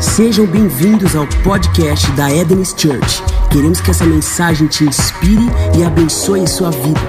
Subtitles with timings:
[0.00, 3.22] Sejam bem-vindos ao podcast da Eden's Church.
[3.52, 5.44] Queremos que essa mensagem te inspire
[5.78, 7.00] e abençoe sua vida.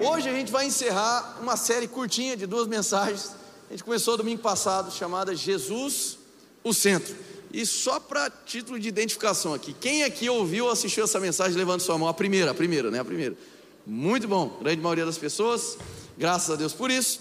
[0.00, 3.32] Hoje a gente vai encerrar uma série curtinha de duas mensagens.
[3.68, 6.16] A gente começou domingo passado, chamada Jesus,
[6.62, 7.16] o Centro.
[7.52, 11.80] E só para título de identificação aqui, quem aqui ouviu ou assistiu essa mensagem, levando
[11.80, 12.06] sua mão.
[12.06, 13.00] A primeira, a primeira, né?
[13.00, 13.36] A primeira.
[13.84, 15.76] Muito bom, grande maioria das pessoas,
[16.16, 17.18] graças a Deus por isso.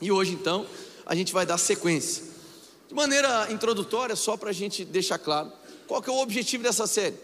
[0.00, 0.64] E hoje então,
[1.04, 2.33] a gente vai dar sequência.
[2.94, 5.50] De maneira introdutória, só para a gente deixar claro,
[5.84, 7.16] qual que é o objetivo dessa série?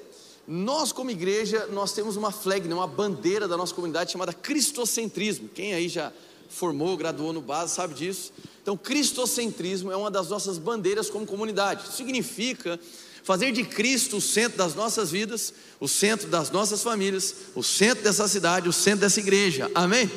[0.45, 5.49] Nós, como igreja, nós temos uma flag, né, uma bandeira da nossa comunidade chamada cristocentrismo.
[5.55, 6.13] Quem aí já
[6.49, 8.33] formou, graduou no base, sabe disso.
[8.61, 11.95] Então, cristocentrismo é uma das nossas bandeiras como comunidade.
[11.95, 12.77] Significa
[13.23, 18.03] fazer de Cristo o centro das nossas vidas, o centro das nossas famílias, o centro
[18.03, 19.71] dessa cidade, o centro dessa igreja.
[19.73, 20.11] Amém?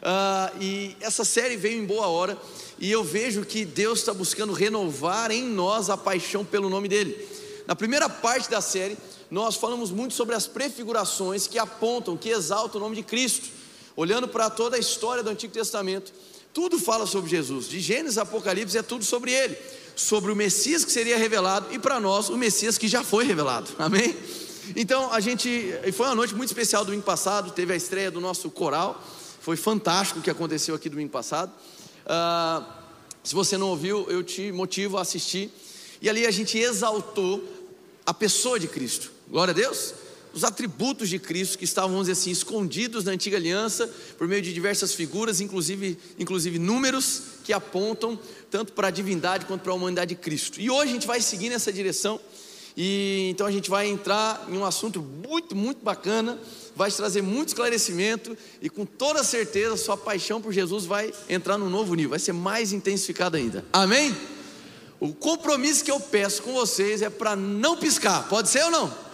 [0.00, 2.38] Ah, e essa série veio em boa hora
[2.82, 7.16] e eu vejo que Deus está buscando renovar em nós a paixão pelo nome dEle.
[7.64, 8.98] Na primeira parte da série,
[9.30, 13.46] nós falamos muito sobre as prefigurações que apontam, que exaltam o nome de Cristo.
[13.94, 16.12] Olhando para toda a história do Antigo Testamento,
[16.52, 19.56] tudo fala sobre Jesus, de Gênesis a Apocalipse é tudo sobre Ele,
[19.94, 23.70] sobre o Messias que seria revelado e para nós o Messias que já foi revelado,
[23.78, 24.16] amém?
[24.74, 28.50] Então a gente, foi uma noite muito especial domingo passado, teve a estreia do nosso
[28.50, 29.00] coral,
[29.40, 31.52] foi fantástico o que aconteceu aqui domingo passado.
[32.06, 32.64] Uh,
[33.22, 35.50] se você não ouviu, eu te motivo a assistir.
[36.00, 37.42] E ali a gente exaltou
[38.04, 39.12] a pessoa de Cristo.
[39.28, 39.94] Glória a Deus.
[40.34, 43.86] Os atributos de Cristo que estavam, vamos dizer assim, escondidos na antiga aliança,
[44.16, 48.18] por meio de diversas figuras, inclusive, inclusive números que apontam
[48.50, 50.60] tanto para a divindade quanto para a humanidade de Cristo.
[50.60, 52.18] E hoje a gente vai seguir nessa direção.
[52.76, 56.38] E então a gente vai entrar em um assunto muito, muito bacana
[56.74, 61.58] vai te trazer muito esclarecimento e com toda certeza sua paixão por Jesus vai entrar
[61.58, 63.64] num novo nível, vai ser mais intensificada ainda.
[63.72, 64.16] Amém?
[64.98, 69.12] O compromisso que eu peço com vocês é para não piscar, pode ser ou não?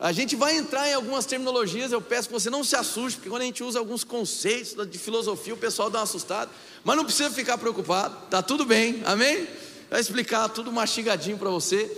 [0.00, 3.30] A gente vai entrar em algumas terminologias, eu peço que você não se assuste, porque
[3.30, 6.50] quando a gente usa alguns conceitos de filosofia, o pessoal dá uma assustada,
[6.82, 9.46] mas não precisa ficar preocupado, tá tudo bem, amém?
[9.88, 11.90] Vai explicar tudo mastigadinho para você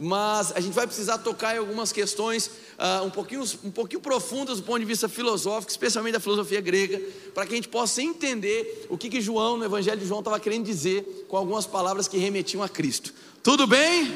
[0.00, 4.58] mas a gente vai precisar tocar em algumas questões uh, um, pouquinho, um pouquinho profundas
[4.58, 7.00] do ponto de vista filosófico, especialmente da filosofia grega,
[7.34, 10.38] para que a gente possa entender o que, que João, no Evangelho de João, estava
[10.40, 13.12] querendo dizer com algumas palavras que remetiam a Cristo.
[13.42, 14.12] Tudo bem?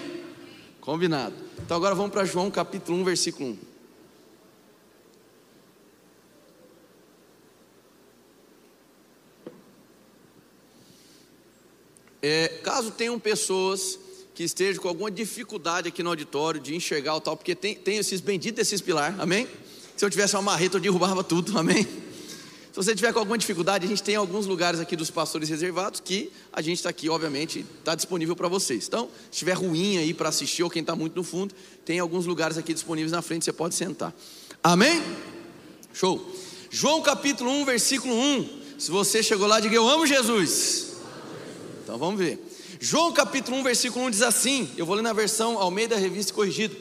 [0.81, 1.35] Combinado.
[1.59, 3.59] Então agora vamos para João capítulo 1, versículo 1.
[12.23, 13.99] É, caso tenham pessoas
[14.37, 17.97] que esteja com alguma dificuldade aqui no auditório de enxergar o tal, porque tem, tem
[17.97, 19.49] esses benditos esses pilares, amém?
[19.97, 21.85] Se eu tivesse uma marreta, eu derrubava tudo, amém?
[21.85, 26.01] Se você tiver com alguma dificuldade, a gente tem alguns lugares aqui dos pastores reservados
[26.01, 28.87] que a gente está aqui, obviamente, está disponível para vocês.
[28.87, 31.55] Então, se tiver ruim aí para assistir ou quem está muito no fundo,
[31.87, 34.15] tem alguns lugares aqui disponíveis na frente, você pode sentar.
[34.63, 35.03] Amém?
[35.95, 36.31] Show.
[36.71, 38.61] João capítulo 1, versículo 1.
[38.79, 40.89] Se você chegou lá, diga eu amo Jesus.
[41.83, 42.39] Então vamos ver.
[42.81, 46.77] João capítulo 1, versículo 1 diz assim: eu vou ler na versão Almeida Revista Corrigida.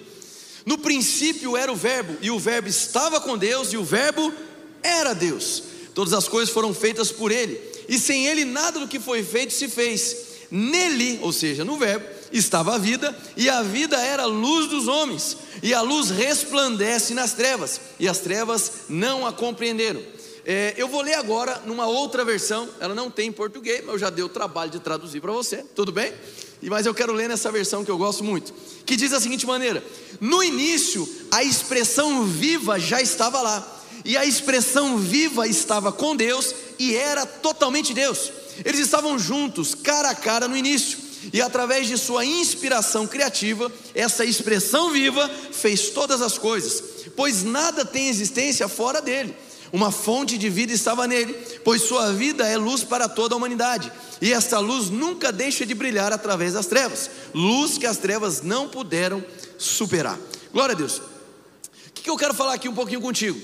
[0.66, 4.34] No princípio era o Verbo, e o Verbo estava com Deus, e o Verbo
[4.82, 5.64] era Deus.
[5.94, 9.54] Todas as coisas foram feitas por Ele, e sem Ele nada do que foi feito
[9.54, 10.26] se fez.
[10.50, 14.88] Nele, ou seja, no Verbo, estava a vida, e a vida era a luz dos
[14.88, 20.02] homens, e a luz resplandece nas trevas, e as trevas não a compreenderam.
[20.48, 24.00] É, eu vou ler agora numa outra versão, ela não tem em português, mas eu
[24.00, 26.14] já dei o trabalho de traduzir para você, tudo bem?
[26.62, 28.54] Mas eu quero ler nessa versão que eu gosto muito,
[28.86, 29.84] que diz da seguinte maneira:
[30.22, 36.54] No início, a expressão viva já estava lá, e a expressão viva estava com Deus
[36.78, 38.32] e era totalmente Deus.
[38.64, 41.00] Eles estavam juntos, cara a cara no início,
[41.34, 46.84] e através de sua inspiração criativa, essa expressão viva fez todas as coisas,
[47.16, 49.36] pois nada tem existência fora dele
[49.72, 51.34] uma fonte de vida estava nele,
[51.64, 55.74] pois sua vida é luz para toda a humanidade, e esta luz nunca deixa de
[55.74, 59.24] brilhar através das trevas, luz que as trevas não puderam
[59.58, 60.18] superar.
[60.54, 60.98] Glória a Deus.
[60.98, 63.40] O que eu quero falar aqui um pouquinho contigo?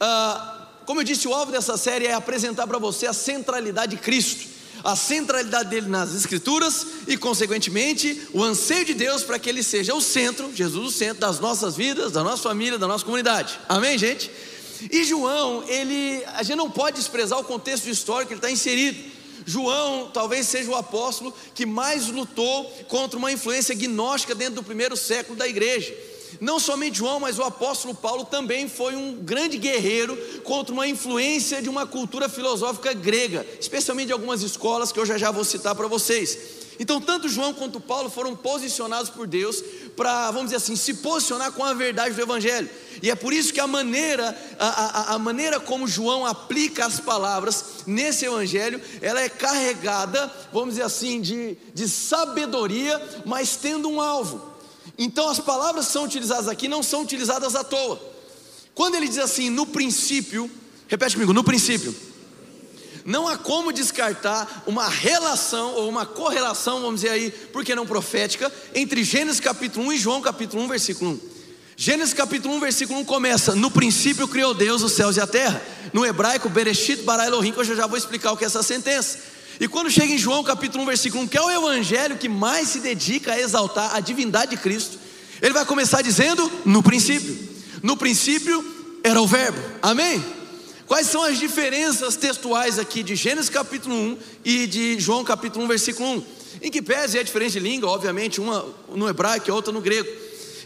[0.00, 4.02] Ah, como eu disse, o alvo dessa série é apresentar para você a centralidade de
[4.02, 4.48] Cristo,
[4.82, 9.94] a centralidade dele nas Escrituras e, consequentemente, o anseio de Deus para que ele seja
[9.94, 13.60] o centro, Jesus o centro das nossas vidas, da nossa família, da nossa comunidade.
[13.68, 14.30] Amém, gente?
[14.90, 19.18] E João, ele, a gente não pode desprezar o contexto histórico que ele está inserido.
[19.46, 24.96] João talvez seja o apóstolo que mais lutou contra uma influência gnóstica dentro do primeiro
[24.96, 25.96] século da igreja.
[26.40, 31.62] não somente João, mas o apóstolo Paulo também foi um grande guerreiro contra uma influência
[31.62, 35.74] de uma cultura filosófica grega, especialmente de algumas escolas que eu já já vou citar
[35.74, 36.67] para vocês.
[36.78, 39.62] Então, tanto João quanto Paulo foram posicionados por Deus
[39.96, 42.70] para, vamos dizer assim, se posicionar com a verdade do Evangelho.
[43.02, 47.00] E é por isso que a maneira, a, a, a, maneira como João aplica as
[47.00, 54.00] palavras nesse Evangelho, ela é carregada, vamos dizer assim, de, de sabedoria, mas tendo um
[54.00, 54.40] alvo.
[54.96, 58.00] Então, as palavras são utilizadas aqui não são utilizadas à toa.
[58.72, 60.48] Quando ele diz assim, no princípio,
[60.86, 62.07] repete comigo, no princípio
[63.08, 67.86] não há como descartar uma relação ou uma correlação, vamos dizer aí, por que não
[67.86, 71.20] profética, entre Gênesis capítulo 1 e João capítulo 1, versículo 1.
[71.74, 75.62] Gênesis capítulo 1, versículo 1 começa: No princípio criou Deus os céus e a terra.
[75.94, 79.18] No hebraico, Bereshit bara Elohim, que eu já vou explicar o que é essa sentença.
[79.58, 82.68] E quando chega em João capítulo 1, versículo 1, que é o evangelho que mais
[82.68, 84.98] se dedica a exaltar a divindade de Cristo,
[85.40, 87.56] ele vai começar dizendo: No princípio.
[87.82, 88.62] No princípio
[89.02, 89.58] era o Verbo.
[89.80, 90.22] Amém?
[90.88, 95.68] Quais são as diferenças textuais aqui de Gênesis capítulo 1 e de João capítulo 1,
[95.68, 96.24] versículo 1?
[96.62, 98.64] Em que pese é diferente de língua, obviamente, uma
[98.94, 100.08] no hebraico e outra no grego.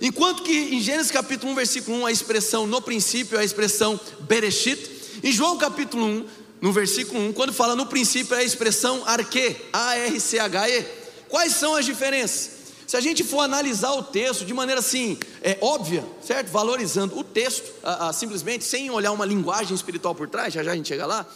[0.00, 3.98] Enquanto que em Gênesis capítulo 1, versículo 1, a expressão no princípio é a expressão
[4.20, 4.78] Bereshit,
[5.24, 6.26] em João capítulo 1,
[6.60, 10.84] no versículo 1, quando fala no princípio é a expressão arque, A-R-C-H-E.
[11.28, 12.61] Quais são as diferenças?
[12.92, 16.48] Se a gente for analisar o texto de maneira assim, é, óbvia, certo?
[16.48, 20.72] Valorizando o texto, a, a, simplesmente sem olhar uma linguagem espiritual por trás, já já
[20.72, 21.26] a gente chega lá,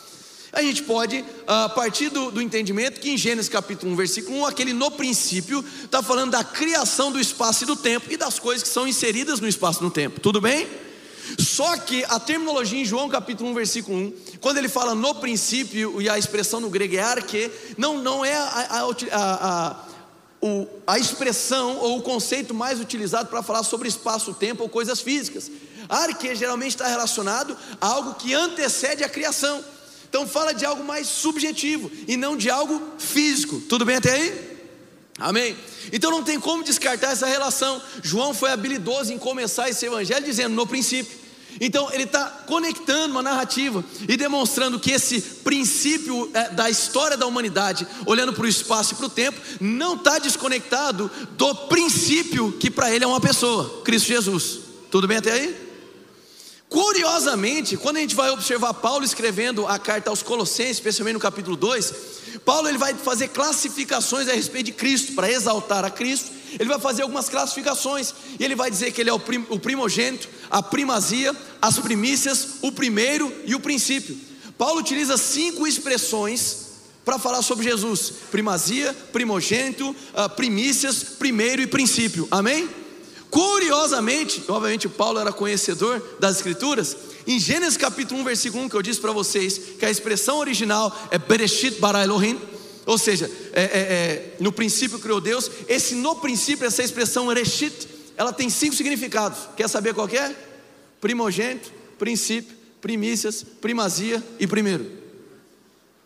[0.52, 4.44] a gente pode, a partir do, do entendimento que em Gênesis capítulo 1, versículo 1,
[4.44, 8.62] aquele no princípio está falando da criação do espaço e do tempo e das coisas
[8.62, 10.68] que são inseridas no espaço e no tempo, tudo bem?
[11.38, 14.12] Só que a terminologia em João capítulo 1, versículo 1,
[14.42, 18.36] quando ele fala no princípio, e a expressão no grego é arque, não, não é
[18.36, 19.85] a, a, a
[20.46, 25.50] o, a expressão ou o conceito mais utilizado para falar sobre espaço-tempo ou coisas físicas.
[25.88, 29.64] Arque geralmente está relacionado a algo que antecede a criação.
[30.08, 33.60] Então fala de algo mais subjetivo e não de algo físico.
[33.60, 34.56] Tudo bem até aí?
[35.18, 35.56] Amém?
[35.92, 37.80] Então não tem como descartar essa relação.
[38.02, 41.25] João foi habilidoso em começar esse evangelho dizendo no princípio.
[41.60, 47.26] Então ele está conectando uma narrativa e demonstrando que esse princípio é, da história da
[47.26, 52.70] humanidade, olhando para o espaço e para o tempo, não está desconectado do princípio que
[52.70, 54.58] para ele é uma pessoa, Cristo Jesus.
[54.90, 55.65] Tudo bem até aí?
[56.68, 61.56] Curiosamente, quando a gente vai observar Paulo escrevendo a carta aos Colossenses, especialmente no capítulo
[61.56, 61.94] 2,
[62.44, 66.78] Paulo ele vai fazer classificações a respeito de Cristo, para exaltar a Cristo ele vai
[66.78, 70.62] fazer algumas classificações, e ele vai dizer que ele é o, prim, o primogênito, a
[70.62, 74.16] primazia, as primícias, o primeiro e o princípio.
[74.56, 76.66] Paulo utiliza cinco expressões
[77.04, 82.26] para falar sobre Jesus: primazia, primogênito, uh, primícias, primeiro e princípio.
[82.30, 82.68] Amém?
[83.36, 86.96] Curiosamente, obviamente Paulo era conhecedor das escrituras,
[87.26, 90.90] em Gênesis capítulo 1, versículo 1, que eu disse para vocês, que a expressão original
[91.10, 92.40] é Bereshit bara Elohim,
[92.86, 95.50] ou seja, é, é, é, no princípio criou Deus.
[95.68, 97.86] Esse no princípio, essa expressão reshit,
[98.16, 99.40] ela tem cinco significados.
[99.54, 100.34] Quer saber qual é?
[100.98, 104.90] Primogênito, princípio, primícias, primazia e primeiro.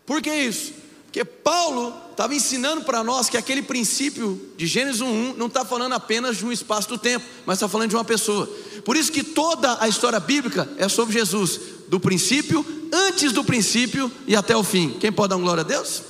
[0.04, 0.72] Por que isso?
[1.04, 5.94] Porque Paulo estava ensinando para nós que aquele princípio de Gênesis 1 não está falando
[5.94, 8.46] apenas de um espaço do tempo, mas está falando de uma pessoa.
[8.84, 11.58] Por isso que toda a história bíblica é sobre Jesus,
[11.88, 12.62] do princípio,
[12.92, 14.90] antes do princípio e até o fim.
[15.00, 16.02] Quem pode dar glória a Deus?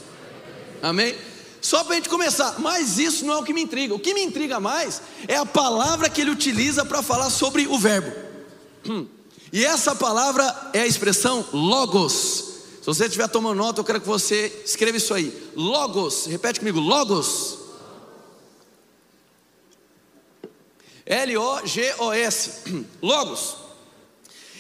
[0.83, 1.15] Amém?
[1.61, 3.95] Só para a gente começar, mas isso não é o que me intriga.
[3.95, 7.79] O que me intriga mais é a palavra que ele utiliza para falar sobre o
[7.79, 8.11] verbo.
[9.53, 12.50] E essa palavra é a expressão logos.
[12.81, 15.33] Se você estiver tomando nota, eu quero que você escreva isso aí.
[15.55, 17.59] Logos, repete comigo: logos.
[21.05, 22.87] L-O-G-O-S.
[23.03, 23.57] Logos.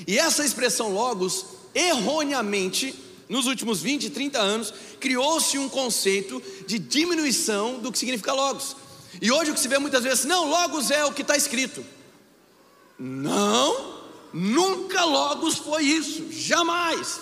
[0.06, 2.94] E essa expressão logos, erroneamente,
[3.28, 8.76] nos últimos 20, 30 anos, criou-se um conceito de diminuição do que significa logos.
[9.22, 11.84] E hoje o que se vê muitas vezes, não, logos é o que está escrito.
[12.98, 14.00] Não,
[14.32, 17.20] nunca logos foi isso, jamais.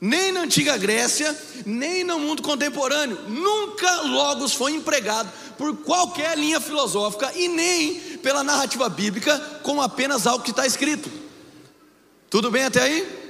[0.00, 6.60] Nem na antiga Grécia, nem no mundo contemporâneo, nunca logos foi empregado por qualquer linha
[6.60, 11.10] filosófica e nem pela narrativa bíblica como apenas algo que está escrito.
[12.28, 13.24] Tudo bem até aí?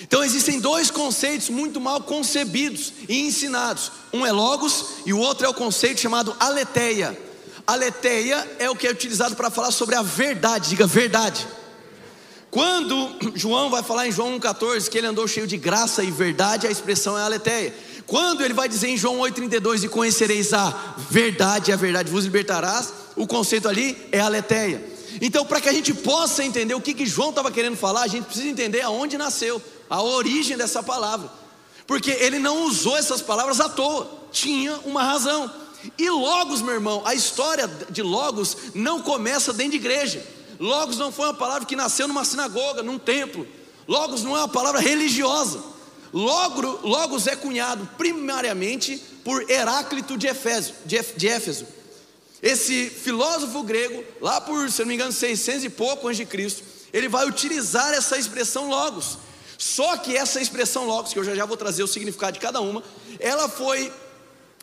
[0.00, 3.92] Então existem dois conceitos muito mal concebidos e ensinados.
[4.12, 7.18] Um é logos e o outro é o conceito chamado aletheia.
[7.66, 11.46] Aletheia é o que é utilizado para falar sobre a verdade, diga verdade.
[12.52, 16.66] Quando João vai falar em João 1,14 que ele andou cheio de graça e verdade,
[16.66, 17.74] a expressão é aletheia.
[18.06, 22.92] Quando ele vai dizer em João 8,32 e conhecereis a verdade, a verdade vos libertarás,
[23.16, 24.84] o conceito ali é aletheia.
[25.18, 28.06] Então, para que a gente possa entender o que, que João estava querendo falar, a
[28.06, 31.30] gente precisa entender aonde nasceu, a origem dessa palavra.
[31.86, 35.50] Porque ele não usou essas palavras à toa, tinha uma razão.
[35.96, 40.41] E Logos, meu irmão, a história de Logos não começa dentro de igreja.
[40.62, 43.44] Logos não foi uma palavra que nasceu numa sinagoga, num templo.
[43.88, 45.60] Logos não é uma palavra religiosa.
[46.12, 51.66] Logro, Logos é cunhado primariamente por Heráclito de Éfeso, de Éfeso.
[52.40, 56.62] Esse filósofo grego, lá por, se não me engano, 600 e pouco antes de Cristo,
[56.92, 59.18] ele vai utilizar essa expressão logos.
[59.58, 62.60] Só que essa expressão logos, que eu já já vou trazer o significado de cada
[62.60, 62.84] uma,
[63.18, 63.92] ela foi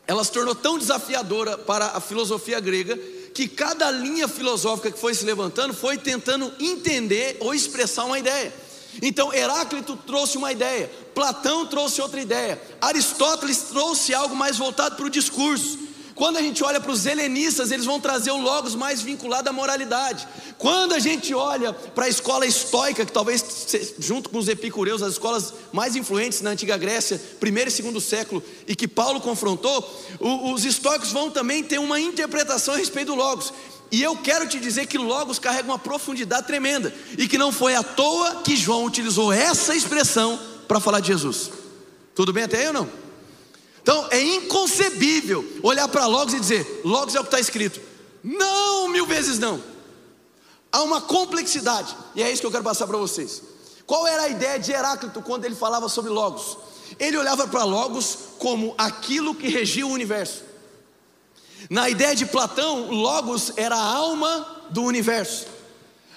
[0.06, 2.98] ela se tornou tão desafiadora para a filosofia grega
[3.34, 8.52] que cada linha filosófica que foi se levantando foi tentando entender ou expressar uma ideia.
[9.00, 15.06] Então Heráclito trouxe uma ideia, Platão trouxe outra ideia, Aristóteles trouxe algo mais voltado para
[15.06, 15.89] o discurso.
[16.20, 19.54] Quando a gente olha para os helenistas, eles vão trazer o logos mais vinculado à
[19.54, 20.28] moralidade.
[20.58, 23.42] Quando a gente olha para a escola estoica, que talvez
[23.98, 28.42] junto com os epicureus, as escolas mais influentes na antiga Grécia, primeiro e segundo século,
[28.68, 29.82] e que Paulo confrontou,
[30.20, 33.50] os estoicos vão também ter uma interpretação a respeito do logos.
[33.90, 37.74] E eu quero te dizer que Logos carrega uma profundidade tremenda, e que não foi
[37.74, 41.50] à toa que João utilizou essa expressão para falar de Jesus.
[42.14, 43.09] Tudo bem até aí ou não?
[43.82, 47.80] Então é inconcebível olhar para Logos e dizer: Logos é o que está escrito.
[48.22, 49.62] Não, mil vezes não.
[50.72, 53.42] Há uma complexidade, e é isso que eu quero passar para vocês.
[53.86, 56.56] Qual era a ideia de Heráclito quando ele falava sobre Logos?
[56.98, 60.44] Ele olhava para Logos como aquilo que regia o universo.
[61.68, 65.46] Na ideia de Platão, Logos era a alma do universo.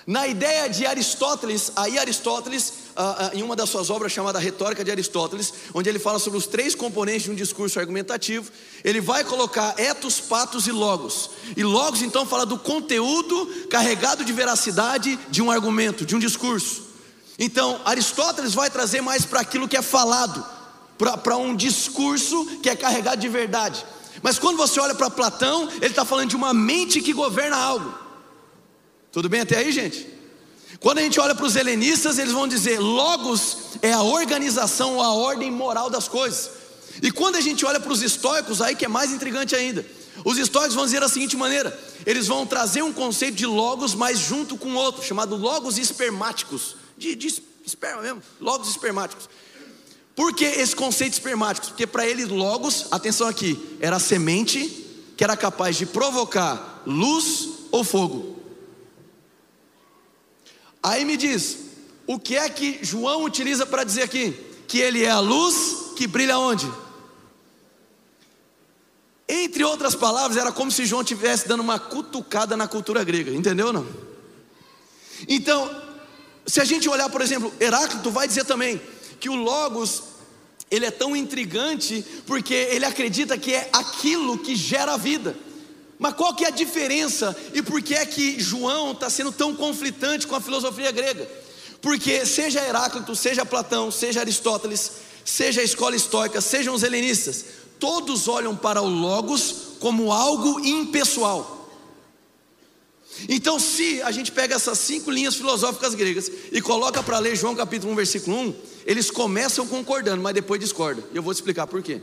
[0.05, 4.83] Na ideia de Aristóteles, aí Aristóteles, ah, ah, em uma das suas obras chamada Retórica
[4.83, 8.51] de Aristóteles, onde ele fala sobre os três componentes de um discurso argumentativo,
[8.83, 11.29] ele vai colocar etos, patos e logos.
[11.55, 16.83] E logos então fala do conteúdo carregado de veracidade de um argumento, de um discurso.
[17.39, 20.45] Então Aristóteles vai trazer mais para aquilo que é falado,
[20.97, 23.85] para um discurso que é carregado de verdade.
[24.21, 28.02] Mas quando você olha para Platão, ele está falando de uma mente que governa algo.
[29.13, 30.07] Tudo bem até aí, gente?
[30.79, 35.13] Quando a gente olha para os helenistas, eles vão dizer: Logos é a organização a
[35.13, 36.49] ordem moral das coisas.
[36.99, 39.85] E quando a gente olha para os estoicos, aí que é mais intrigante ainda.
[40.25, 44.17] Os estoicos vão dizer da seguinte maneira: eles vão trazer um conceito de logos, mas
[44.17, 49.29] junto com outro, chamado logos espermáticos, de, de esperma mesmo, logos espermáticos.
[50.15, 51.69] Por que esse conceito espermáticos?
[51.69, 54.81] Porque para eles, logos, atenção aqui, era a semente
[55.15, 58.32] que era capaz de provocar luz ou fogo.
[60.83, 61.57] Aí me diz,
[62.05, 64.31] o que é que João utiliza para dizer aqui?
[64.67, 66.69] Que ele é a luz que brilha onde?
[69.27, 73.71] Entre outras palavras, era como se João estivesse dando uma cutucada na cultura grega, entendeu
[73.71, 73.87] não?
[75.27, 75.69] Então,
[76.45, 78.81] se a gente olhar, por exemplo, Heráclito vai dizer também
[79.19, 80.03] que o Logos,
[80.69, 85.33] ele é tão intrigante porque ele acredita que é aquilo que gera a vida.
[86.03, 89.55] Mas qual que é a diferença e por que é que João está sendo tão
[89.55, 91.25] conflitante com a filosofia grega?
[91.81, 94.91] Porque seja Heráclito, seja Platão, seja Aristóteles,
[95.23, 97.45] seja a escola estoica, sejam os helenistas,
[97.79, 101.71] todos olham para o Logos como algo impessoal.
[103.29, 107.55] Então, se a gente pega essas cinco linhas filosóficas gregas e coloca para ler João
[107.55, 108.55] capítulo 1, versículo 1,
[108.85, 111.05] eles começam concordando, mas depois discordam.
[111.13, 112.01] E eu vou te explicar por quê.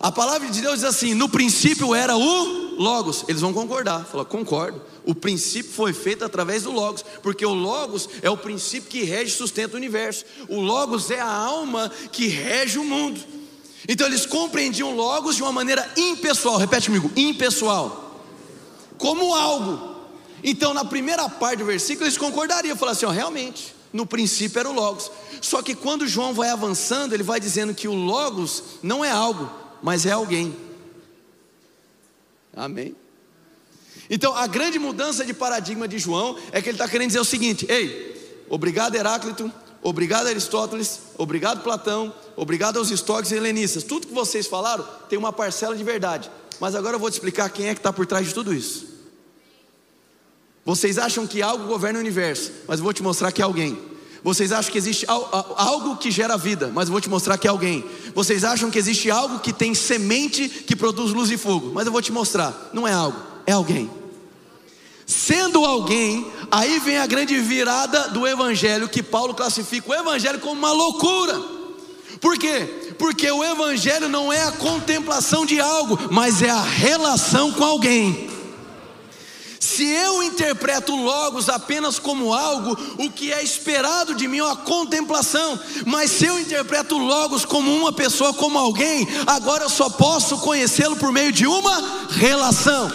[0.00, 3.22] A palavra de Deus diz assim: no princípio era o Logos.
[3.28, 4.06] Eles vão concordar.
[4.06, 4.80] Fala, concordo.
[5.04, 9.32] O princípio foi feito através do Logos, porque o Logos é o princípio que rege
[9.32, 10.24] e sustenta o universo.
[10.48, 13.20] O Logos é a alma que rege o mundo.
[13.86, 16.56] Então eles compreendiam Logos de uma maneira impessoal.
[16.56, 18.24] Repete comigo: impessoal.
[18.96, 19.90] Como algo.
[20.42, 24.70] Então, na primeira parte do versículo, eles concordariam, falaram assim: ó, realmente, no princípio era
[24.70, 25.10] o Logos.
[25.42, 29.59] Só que quando João vai avançando, ele vai dizendo que o Logos não é algo,
[29.82, 30.56] mas é alguém.
[32.54, 32.94] Amém?
[34.08, 37.24] Então, a grande mudança de paradigma de João é que ele está querendo dizer o
[37.24, 39.50] seguinte: ei, obrigado Heráclito,
[39.82, 43.84] obrigado Aristóteles, obrigado Platão, obrigado aos estoques e helenistas.
[43.84, 46.30] Tudo que vocês falaram tem uma parcela de verdade.
[46.58, 48.90] Mas agora eu vou te explicar quem é que está por trás de tudo isso.
[50.64, 53.89] Vocês acham que algo governa o universo, mas eu vou te mostrar que é alguém.
[54.22, 57.50] Vocês acham que existe algo que gera vida, mas eu vou te mostrar que é
[57.50, 57.84] alguém.
[58.14, 61.92] Vocês acham que existe algo que tem semente que produz luz e fogo, mas eu
[61.92, 63.90] vou te mostrar, não é algo, é alguém.
[65.06, 70.52] Sendo alguém, aí vem a grande virada do evangelho que Paulo classifica o evangelho como
[70.52, 71.40] uma loucura.
[72.20, 72.94] Por quê?
[72.98, 78.28] Porque o evangelho não é a contemplação de algo, mas é a relação com alguém.
[79.60, 84.56] Se eu interpreto Logos apenas como algo, o que é esperado de mim é uma
[84.56, 90.38] contemplação, mas se eu interpreto Logos como uma pessoa, como alguém, agora eu só posso
[90.38, 92.90] conhecê-lo por meio de uma relação.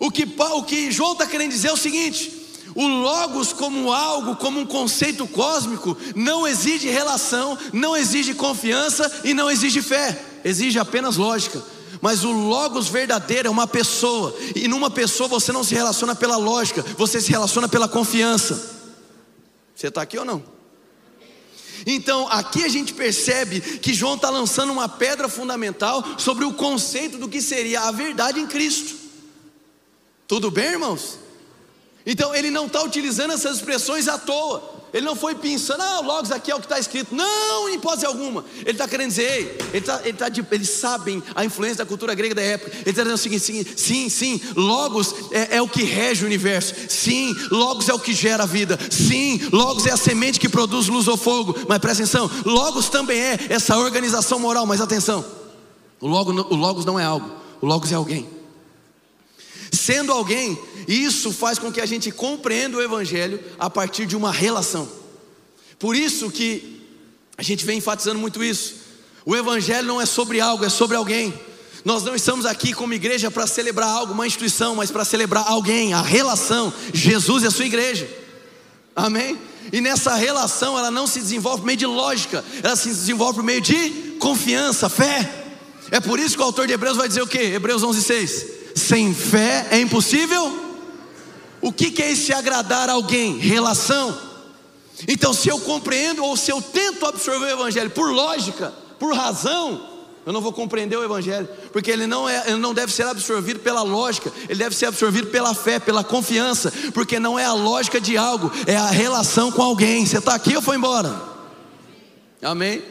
[0.00, 2.32] O que, o que João está querendo dizer é o seguinte:
[2.74, 9.34] o Logos, como algo, como um conceito cósmico, não exige relação, não exige confiança e
[9.34, 11.62] não exige fé, exige apenas lógica.
[12.00, 16.36] Mas o Logos verdadeiro é uma pessoa, e numa pessoa você não se relaciona pela
[16.36, 18.76] lógica, você se relaciona pela confiança.
[19.74, 20.42] Você está aqui ou não?
[21.86, 27.18] Então, aqui a gente percebe que João está lançando uma pedra fundamental sobre o conceito
[27.18, 28.96] do que seria a verdade em Cristo.
[30.26, 31.18] Tudo bem, irmãos?
[32.04, 34.77] Então, ele não está utilizando essas expressões à toa.
[34.92, 37.14] Ele não foi pensando, ah, logos aqui é o que está escrito.
[37.14, 38.44] Não, em hipótese alguma.
[38.60, 41.86] Ele está querendo dizer, ei, ele tá, ele tá de, eles sabem a influência da
[41.86, 42.70] cultura grega da época.
[42.70, 46.74] Ele está dizendo o seguinte: sim, sim, logos é, é, o que rege o universo.
[46.88, 48.78] Sim, logos é o que gera a vida.
[48.90, 51.54] Sim, logos é a semente que produz luz ou fogo.
[51.68, 54.66] Mas presta atenção, logos também é essa organização moral.
[54.66, 55.24] Mas atenção,
[56.00, 57.30] o logos, o logos não é algo,
[57.60, 58.37] o logos é alguém.
[59.72, 64.32] Sendo alguém, isso faz com que a gente compreenda o Evangelho a partir de uma
[64.32, 64.88] relação.
[65.78, 66.82] Por isso que
[67.36, 68.74] a gente vem enfatizando muito isso.
[69.24, 71.32] O Evangelho não é sobre algo, é sobre alguém.
[71.84, 75.94] Nós não estamos aqui como igreja para celebrar algo, uma instituição, mas para celebrar alguém,
[75.94, 78.08] a relação, Jesus e a sua igreja.
[78.96, 79.38] Amém?
[79.72, 83.44] E nessa relação ela não se desenvolve por meio de lógica, ela se desenvolve por
[83.44, 85.46] meio de confiança, fé.
[85.90, 87.38] É por isso que o autor de Hebreus vai dizer o que?
[87.38, 88.57] Hebreus 11:6.
[88.78, 90.68] Sem fé é impossível
[91.60, 93.36] o que, é esse agradar alguém?
[93.36, 94.16] Relação.
[95.06, 99.80] Então, se eu compreendo ou se eu tento absorver o Evangelho por lógica, por razão,
[100.26, 103.60] eu não vou compreender o Evangelho, porque ele não, é, ele não deve ser absorvido
[103.60, 108.00] pela lógica, ele deve ser absorvido pela fé, pela confiança, porque não é a lógica
[108.00, 110.04] de algo, é a relação com alguém.
[110.04, 111.20] Você está aqui ou foi embora?
[112.42, 112.82] Amém?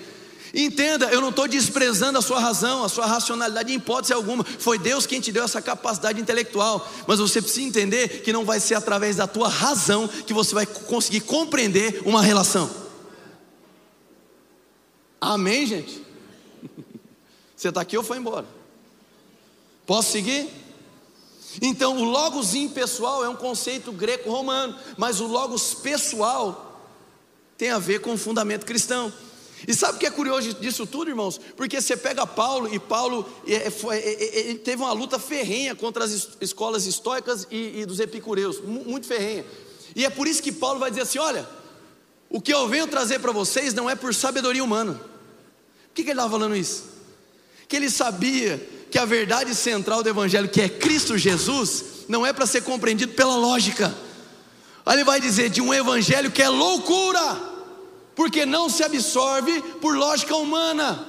[0.60, 4.44] Entenda, eu não estou desprezando a sua razão, a sua racionalidade em hipótese alguma.
[4.44, 6.92] Foi Deus quem te deu essa capacidade intelectual.
[7.06, 10.66] Mas você precisa entender que não vai ser através da tua razão que você vai
[10.66, 12.72] conseguir compreender uma relação.
[15.22, 16.04] Amém, gente?
[17.56, 18.46] Você está aqui ou foi embora?
[19.86, 20.48] Posso seguir?
[21.60, 26.80] Então, o logos impessoal é um conceito greco-romano, mas o logos pessoal
[27.58, 29.12] tem a ver com o fundamento cristão.
[29.66, 31.40] E sabe o que é curioso disso tudo, irmãos?
[31.56, 36.30] Porque você pega Paulo e Paulo é, é, é, teve uma luta ferrenha contra as
[36.42, 39.46] escolas estoicas e, e dos epicureus, muito ferrenha.
[39.96, 41.48] E é por isso que Paulo vai dizer assim: olha,
[42.30, 44.94] o que eu venho trazer para vocês não é por sabedoria humana.
[44.94, 46.84] Por que, que ele estava falando isso?
[47.68, 48.58] Que ele sabia
[48.92, 53.14] que a verdade central do Evangelho, que é Cristo Jesus, não é para ser compreendido
[53.14, 53.96] pela lógica.
[54.86, 57.57] Aí ele vai dizer de um Evangelho que é loucura
[58.18, 61.08] porque não se absorve por lógica humana.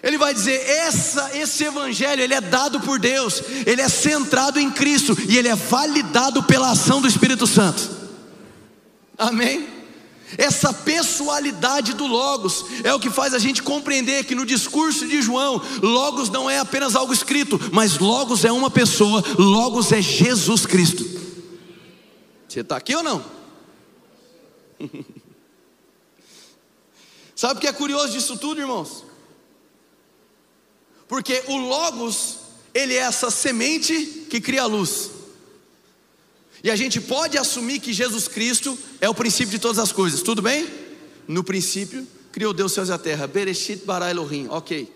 [0.00, 4.70] Ele vai dizer: essa, esse evangelho ele é dado por Deus, ele é centrado em
[4.70, 7.90] Cristo e ele é validado pela ação do Espírito Santo.
[9.18, 9.68] Amém?
[10.38, 15.20] Essa pessoalidade do Logos é o que faz a gente compreender que no discurso de
[15.22, 20.66] João, Logos não é apenas algo escrito, mas Logos é uma pessoa, Logos é Jesus
[20.66, 21.04] Cristo.
[22.48, 23.24] Você está aqui ou não?
[27.34, 29.04] Sabe o que é curioso disso tudo, irmãos?
[31.08, 32.38] Porque o Logos,
[32.72, 35.10] ele é essa semente que cria a luz.
[36.62, 40.22] E a gente pode assumir que Jesus Cristo é o princípio de todas as coisas,
[40.22, 40.66] tudo bem?
[41.28, 43.26] No princípio, criou Deus céus e a terra.
[43.26, 44.90] Bereshit bara Elohim, ok.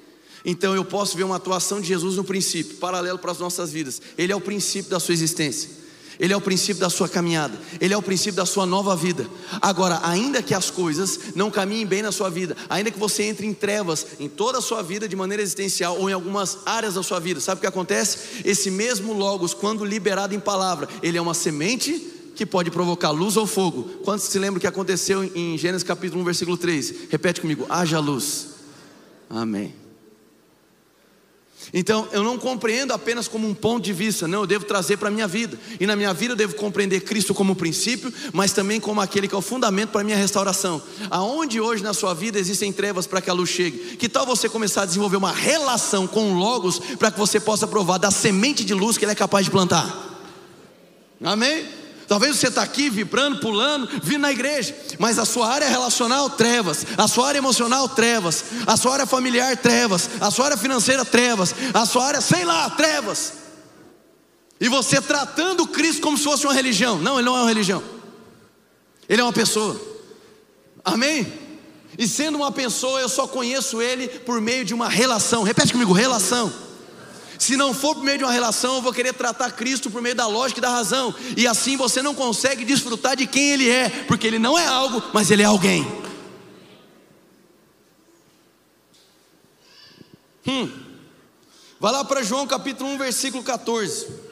[0.45, 4.01] Então eu posso ver uma atuação de Jesus no princípio, paralelo para as nossas vidas.
[4.17, 5.71] Ele é o princípio da sua existência.
[6.19, 9.27] Ele é o princípio da sua caminhada, Ele é o princípio da sua nova vida.
[9.61, 13.47] Agora, ainda que as coisas não caminhem bem na sua vida, ainda que você entre
[13.47, 17.03] em trevas em toda a sua vida de maneira existencial ou em algumas áreas da
[17.03, 18.43] sua vida, sabe o que acontece?
[18.45, 23.37] Esse mesmo Logos, quando liberado em palavra, ele é uma semente que pode provocar luz
[23.37, 23.83] ou fogo.
[24.05, 26.95] Quantos se lembram que aconteceu em Gênesis capítulo 1, versículo 3?
[27.11, 28.49] Repete comigo: haja luz.
[29.29, 29.88] Amém.
[31.73, 35.09] Então, eu não compreendo apenas como um ponto de vista, não, eu devo trazer para
[35.09, 35.59] a minha vida.
[35.79, 39.35] E na minha vida eu devo compreender Cristo como princípio, mas também como aquele que
[39.35, 40.81] é o fundamento para a minha restauração.
[41.11, 43.97] Aonde hoje na sua vida existem trevas para que a luz chegue?
[43.97, 47.67] Que tal você começar a desenvolver uma relação com o Logos para que você possa
[47.67, 50.07] provar da semente de luz que ele é capaz de plantar?
[51.23, 51.78] Amém?
[52.09, 56.87] Talvez você está aqui vibrando, pulando, vindo na igreja, mas a sua área relacional, trevas,
[56.97, 61.55] a sua área emocional, trevas, a sua área familiar, trevas, a sua área financeira, trevas,
[61.75, 63.35] a sua área, sei lá, trevas.
[64.59, 66.99] E você tratando Cristo como se fosse uma religião.
[66.99, 67.83] Não, ele não é uma religião.
[69.07, 69.79] Ele é uma pessoa.
[70.83, 71.31] Amém?
[71.99, 75.43] E sendo uma pessoa, eu só conheço ele por meio de uma relação.
[75.43, 76.51] Repete comigo: relação.
[77.39, 80.15] Se não for por meio de uma relação, eu vou querer tratar Cristo por meio
[80.15, 81.15] da lógica e da razão.
[81.37, 85.03] E assim você não consegue desfrutar de quem Ele é, porque Ele não é algo,
[85.13, 85.87] mas Ele é alguém.
[90.47, 90.69] Hum.
[91.79, 94.28] Vai lá para João capítulo 1, versículo 14.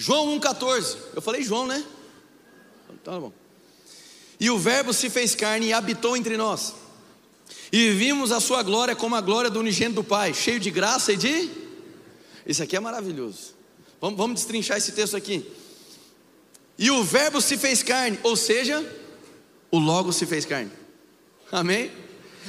[0.00, 0.96] João 1,14.
[1.14, 1.84] Eu falei João, né?
[3.04, 3.30] Tá bom.
[4.40, 6.74] E o Verbo se fez carne e habitou entre nós.
[7.70, 11.12] E vimos a sua glória como a glória do unigênito do Pai, cheio de graça
[11.12, 11.50] e de.
[12.46, 13.54] Isso aqui é maravilhoso.
[14.00, 15.46] Vamos, vamos destrinchar esse texto aqui.
[16.78, 18.82] E o Verbo se fez carne, ou seja,
[19.70, 20.72] o Logo se fez carne.
[21.52, 21.92] Amém?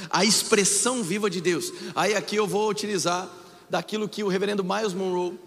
[0.08, 1.70] A expressão viva de Deus.
[1.94, 3.28] Aí aqui eu vou utilizar
[3.68, 5.38] daquilo que o reverendo Miles Monroe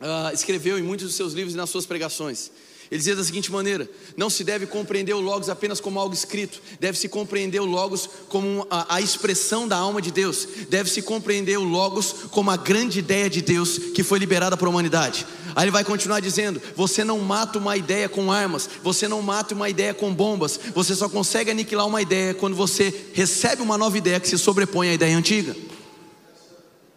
[0.00, 2.50] uh, escreveu em muitos dos seus livros e nas suas pregações.
[2.90, 6.60] Ele dizia da seguinte maneira: não se deve compreender o Logos apenas como algo escrito,
[6.80, 11.64] deve-se compreender o Logos como a, a, expressão da alma de Deus, deve-se compreender o
[11.64, 15.26] Logos como a grande ideia de Deus que foi liberada para a humanidade.
[15.54, 19.54] Aí ele vai continuar dizendo: você não mata uma ideia com armas, você não mata
[19.54, 23.98] uma ideia com bombas, você só consegue aniquilar uma ideia quando você recebe uma nova
[23.98, 25.54] ideia que se sobrepõe à ideia antiga.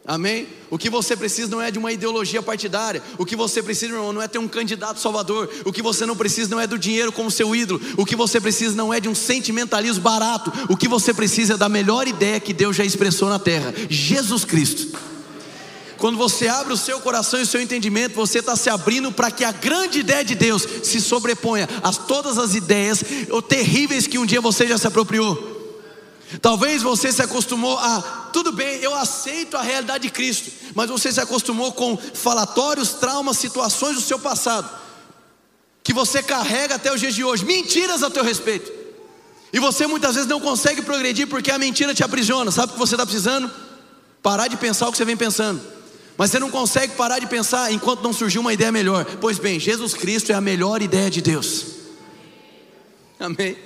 [0.06, 0.48] Amém?
[0.70, 3.04] O que você precisa não é de uma ideologia partidária.
[3.20, 5.50] O que você precisa, irmão, não é ter um candidato salvador.
[5.64, 7.80] O que você não precisa não é do dinheiro como seu ídolo.
[7.98, 10.52] O que você precisa não é de um sentimentalismo barato.
[10.70, 14.44] O que você precisa é da melhor ideia que Deus já expressou na terra: Jesus
[14.44, 14.98] Cristo.
[15.98, 19.30] Quando você abre o seu coração e o seu entendimento, você está se abrindo para
[19.30, 23.04] que a grande ideia de Deus se sobreponha a todas as ideias
[23.48, 25.51] terríveis que um dia você já se apropriou.
[26.39, 31.12] Talvez você se acostumou a, tudo bem, eu aceito a realidade de Cristo, mas você
[31.12, 34.70] se acostumou com falatórios, traumas, situações do seu passado,
[35.84, 38.72] que você carrega até os dias de hoje, mentiras a teu respeito,
[39.52, 42.50] e você muitas vezes não consegue progredir porque a mentira te aprisiona.
[42.52, 43.52] Sabe o que você está precisando?
[44.24, 45.62] Parar de pensar o que você vem pensando.
[46.17, 49.04] Mas você não consegue parar de pensar enquanto não surgiu uma ideia melhor.
[49.20, 51.65] Pois bem, Jesus Cristo é a melhor ideia de Deus.
[53.20, 53.58] Amém.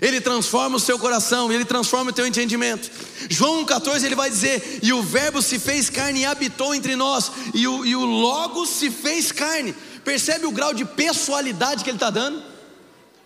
[0.00, 2.90] Ele transforma o seu coração, ele transforma o teu entendimento.
[3.28, 7.30] João 1,14 ele vai dizer: E o Verbo se fez carne e habitou entre nós,
[7.52, 9.74] e o, e o Logos se fez carne.
[10.04, 12.42] Percebe o grau de pessoalidade que ele está dando?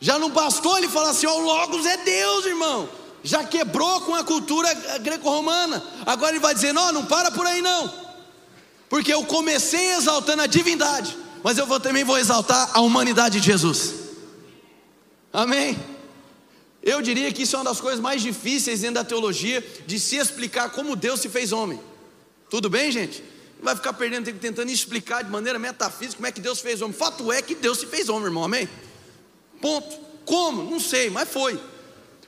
[0.00, 2.88] Já não bastou ele falar assim: Ó, oh, o Logos é Deus, irmão.
[3.22, 5.82] Já quebrou com a cultura greco-romana.
[6.06, 7.92] Agora ele vai dizer: Não, não para por aí não.
[8.88, 13.46] Porque eu comecei exaltando a divindade, mas eu vou, também vou exaltar a humanidade de
[13.46, 13.94] Jesus.
[15.32, 15.78] Amém?
[16.82, 20.16] Eu diria que isso é uma das coisas mais difíceis dentro da teologia, de se
[20.16, 21.80] explicar como Deus se fez homem.
[22.48, 23.22] Tudo bem, gente?
[23.58, 26.80] Não vai ficar perdendo tempo tentando explicar de maneira metafísica como é que Deus fez
[26.80, 26.96] homem.
[26.96, 28.68] Fato é que Deus se fez homem, irmão, amém?
[29.60, 30.08] Ponto.
[30.24, 30.62] Como?
[30.62, 31.58] Não sei, mas foi.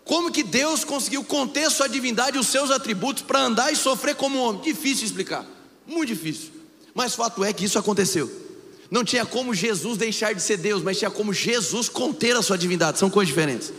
[0.04, 4.16] Como que Deus conseguiu conter sua divindade e os seus atributos para andar e sofrer
[4.16, 4.62] como homem?
[4.62, 5.46] Difícil explicar,
[5.86, 6.50] muito difícil.
[6.94, 8.28] Mas fato é que isso aconteceu.
[8.90, 12.58] Não tinha como Jesus deixar de ser Deus, mas tinha como Jesus conter a sua
[12.58, 12.98] divindade.
[12.98, 13.72] São coisas diferentes.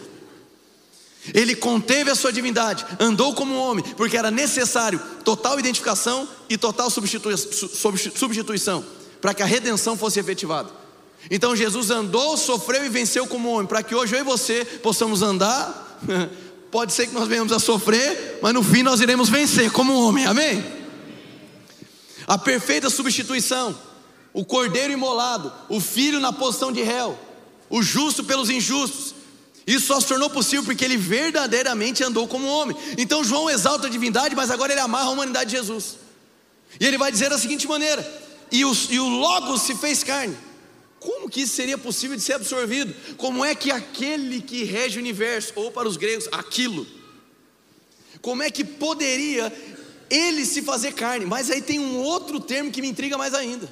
[1.34, 6.90] Ele conteve a sua divindade, andou como homem, porque era necessário total identificação e total
[6.90, 8.84] substituição,
[9.22, 10.70] para que a redenção fosse efetivada.
[11.30, 15.22] Então Jesus andou, sofreu e venceu como homem, para que hoje eu e você possamos
[15.22, 16.00] andar.
[16.72, 20.26] Pode ser que nós venhamos a sofrer, mas no fim nós iremos vencer como homem,
[20.26, 20.64] amém?
[22.26, 23.78] A perfeita substituição,
[24.34, 27.20] o cordeiro imolado, o filho na posição de réu,
[27.70, 29.11] o justo pelos injustos,
[29.66, 32.76] isso só se tornou possível porque ele verdadeiramente andou como homem.
[32.98, 35.98] Então João exalta a divindade, mas agora ele amarra a humanidade de Jesus.
[36.80, 38.06] E ele vai dizer da seguinte maneira:
[38.52, 40.36] e o, e o Logos se fez carne.
[41.00, 42.94] Como que isso seria possível de ser absorvido?
[43.18, 46.86] Como é que aquele que rege o universo, ou para os gregos, aquilo,
[48.22, 49.52] como é que poderia
[50.10, 51.26] ele se fazer carne?
[51.26, 53.68] Mas aí tem um outro termo que me intriga mais ainda.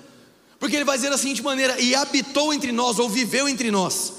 [0.60, 4.19] Porque ele vai dizer da seguinte maneira: e habitou entre nós, ou viveu entre nós.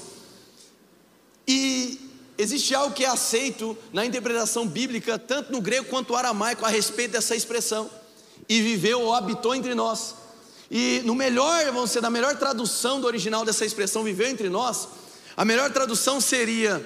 [1.51, 1.99] E
[2.37, 6.69] existe algo que é aceito na interpretação bíblica, tanto no grego quanto no aramaico, a
[6.69, 7.89] respeito dessa expressão.
[8.47, 10.15] E viveu ou habitou entre nós.
[10.69, 14.87] E no melhor, vamos dizer, na melhor tradução do original dessa expressão, viveu entre nós,
[15.35, 16.83] a melhor tradução seria: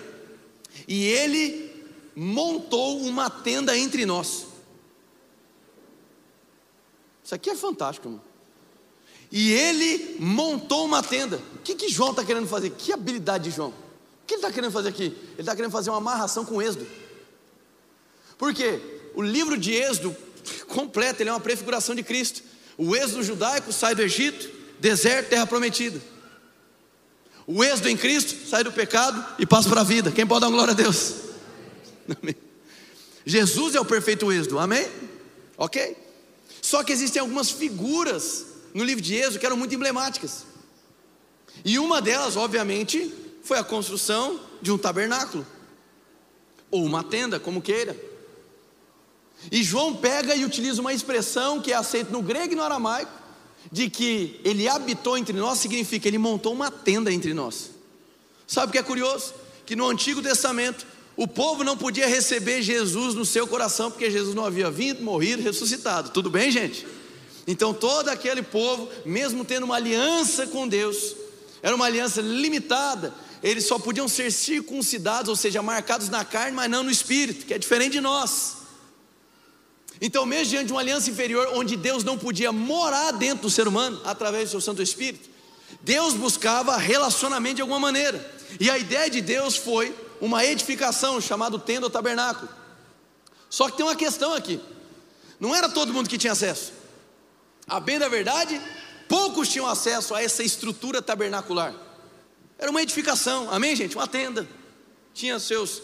[0.88, 1.72] e ele
[2.16, 4.48] montou uma tenda entre nós.
[7.24, 8.22] Isso aqui é fantástico, irmão.
[9.32, 11.40] E ele montou uma tenda.
[11.64, 12.72] que, que João está querendo fazer?
[12.72, 13.85] Que habilidade de João?
[14.26, 15.04] O que ele está querendo fazer aqui?
[15.04, 16.88] Ele está querendo fazer uma amarração com Êxodo.
[18.40, 18.82] Por quê?
[19.14, 20.18] O livro de Êxodo
[20.68, 22.42] completo, ele é uma prefiguração de Cristo.
[22.76, 26.02] O Êxodo judaico sai do Egito, deserto, terra prometida.
[27.48, 30.12] O êxodo em Cristo sai do pecado e passa para a vida.
[30.12, 31.14] Quem pode dar glória a Deus?
[32.20, 32.36] Amém.
[33.24, 34.88] Jesus é o perfeito êxodo, amém?
[35.56, 35.96] Ok?
[36.60, 40.44] Só que existem algumas figuras no livro de Êxodo que eram muito emblemáticas.
[41.64, 43.14] E uma delas, obviamente,
[43.46, 45.46] foi a construção de um tabernáculo,
[46.72, 47.96] ou uma tenda, como queira.
[49.52, 53.12] E João pega e utiliza uma expressão que é aceita no grego e no aramaico,
[53.72, 57.70] de que ele habitou entre nós, significa ele montou uma tenda entre nós.
[58.48, 59.36] Sabe o que é curioso?
[59.64, 64.34] Que no Antigo Testamento, o povo não podia receber Jesus no seu coração, porque Jesus
[64.34, 66.10] não havia vindo, morrido, ressuscitado.
[66.10, 66.88] Tudo bem, gente?
[67.46, 71.16] Então, todo aquele povo, mesmo tendo uma aliança com Deus,
[71.62, 73.14] era uma aliança limitada,
[73.46, 77.54] eles só podiam ser circuncidados, ou seja, marcados na carne, mas não no espírito, que
[77.54, 78.58] é diferente de nós.
[80.02, 83.68] Então, mesmo diante de uma aliança inferior, onde Deus não podia morar dentro do ser
[83.68, 85.30] humano, através do seu Santo Espírito,
[85.82, 91.60] Deus buscava relacionamento de alguma maneira, e a ideia de Deus foi uma edificação chamada
[91.60, 92.50] tenda ou tabernáculo.
[93.48, 94.60] Só que tem uma questão aqui:
[95.40, 96.74] não era todo mundo que tinha acesso,
[97.68, 98.60] a bem da verdade,
[99.08, 101.85] poucos tinham acesso a essa estrutura tabernacular,
[102.58, 103.96] era uma edificação, amém, gente?
[103.96, 104.48] Uma tenda,
[105.14, 105.82] tinha seus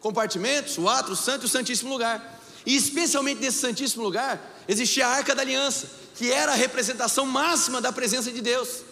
[0.00, 2.40] compartimentos, o ato, o santo e o santíssimo lugar.
[2.66, 7.80] E especialmente nesse santíssimo lugar, existia a arca da aliança, que era a representação máxima
[7.80, 8.82] da presença de Deus.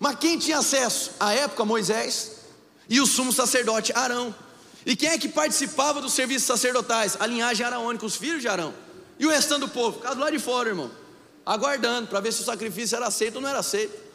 [0.00, 1.12] Mas quem tinha acesso?
[1.18, 2.38] À época, Moisés
[2.88, 4.34] e o sumo sacerdote Arão.
[4.86, 7.16] E quem é que participava dos serviços sacerdotais?
[7.20, 8.72] A linhagem araônica, os filhos de Arão.
[9.18, 9.98] E o restante do povo?
[9.98, 10.90] Ficava lá de fora, irmão.
[11.44, 14.07] Aguardando para ver se o sacrifício era aceito ou não era aceito.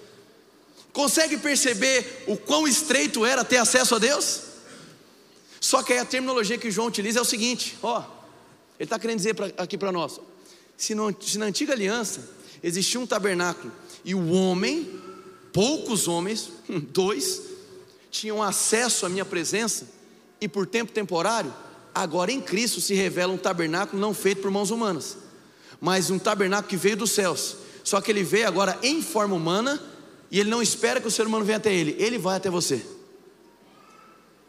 [0.93, 4.41] Consegue perceber o quão estreito era ter acesso a Deus?
[5.59, 8.01] Só que aí a terminologia que João utiliza é o seguinte: ó,
[8.79, 10.19] ele está querendo dizer pra, aqui para nós:
[10.77, 12.29] se, se na antiga aliança
[12.61, 13.73] existia um tabernáculo
[14.05, 15.01] e o homem,
[15.51, 16.51] poucos homens,
[16.93, 17.41] dois,
[18.11, 19.87] tinham acesso à minha presença
[20.39, 21.51] e por tempo temporário,
[21.95, 25.17] agora em Cristo se revela um tabernáculo não feito por mãos humanas,
[25.81, 27.55] mas um tabernáculo que veio dos céus.
[27.83, 29.92] Só que ele veio agora em forma humana
[30.33, 32.83] e ele não espera que o ser humano venha até ele, ele vai até você.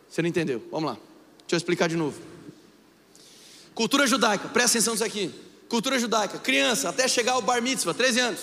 [0.09, 0.63] Você não entendeu?
[0.71, 0.97] Vamos lá,
[1.41, 2.19] deixa eu explicar de novo.
[3.75, 5.31] Cultura judaica, presta atenção nisso aqui.
[5.69, 8.41] Cultura judaica, criança, até chegar ao bar mitzvah, 13 anos.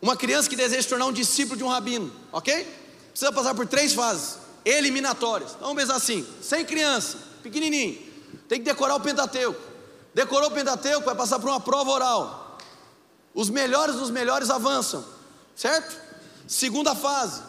[0.00, 2.66] Uma criança que deseja se tornar um discípulo de um rabino, ok?
[3.10, 5.54] Precisa passar por três fases eliminatórias.
[5.60, 7.98] Vamos pensar assim: sem criança, pequenininho,
[8.48, 9.60] tem que decorar o Pentateuco.
[10.14, 12.58] Decorou o Pentateuco, vai passar por uma prova oral.
[13.34, 15.04] Os melhores dos melhores avançam,
[15.54, 16.11] certo?
[16.46, 17.42] Segunda fase,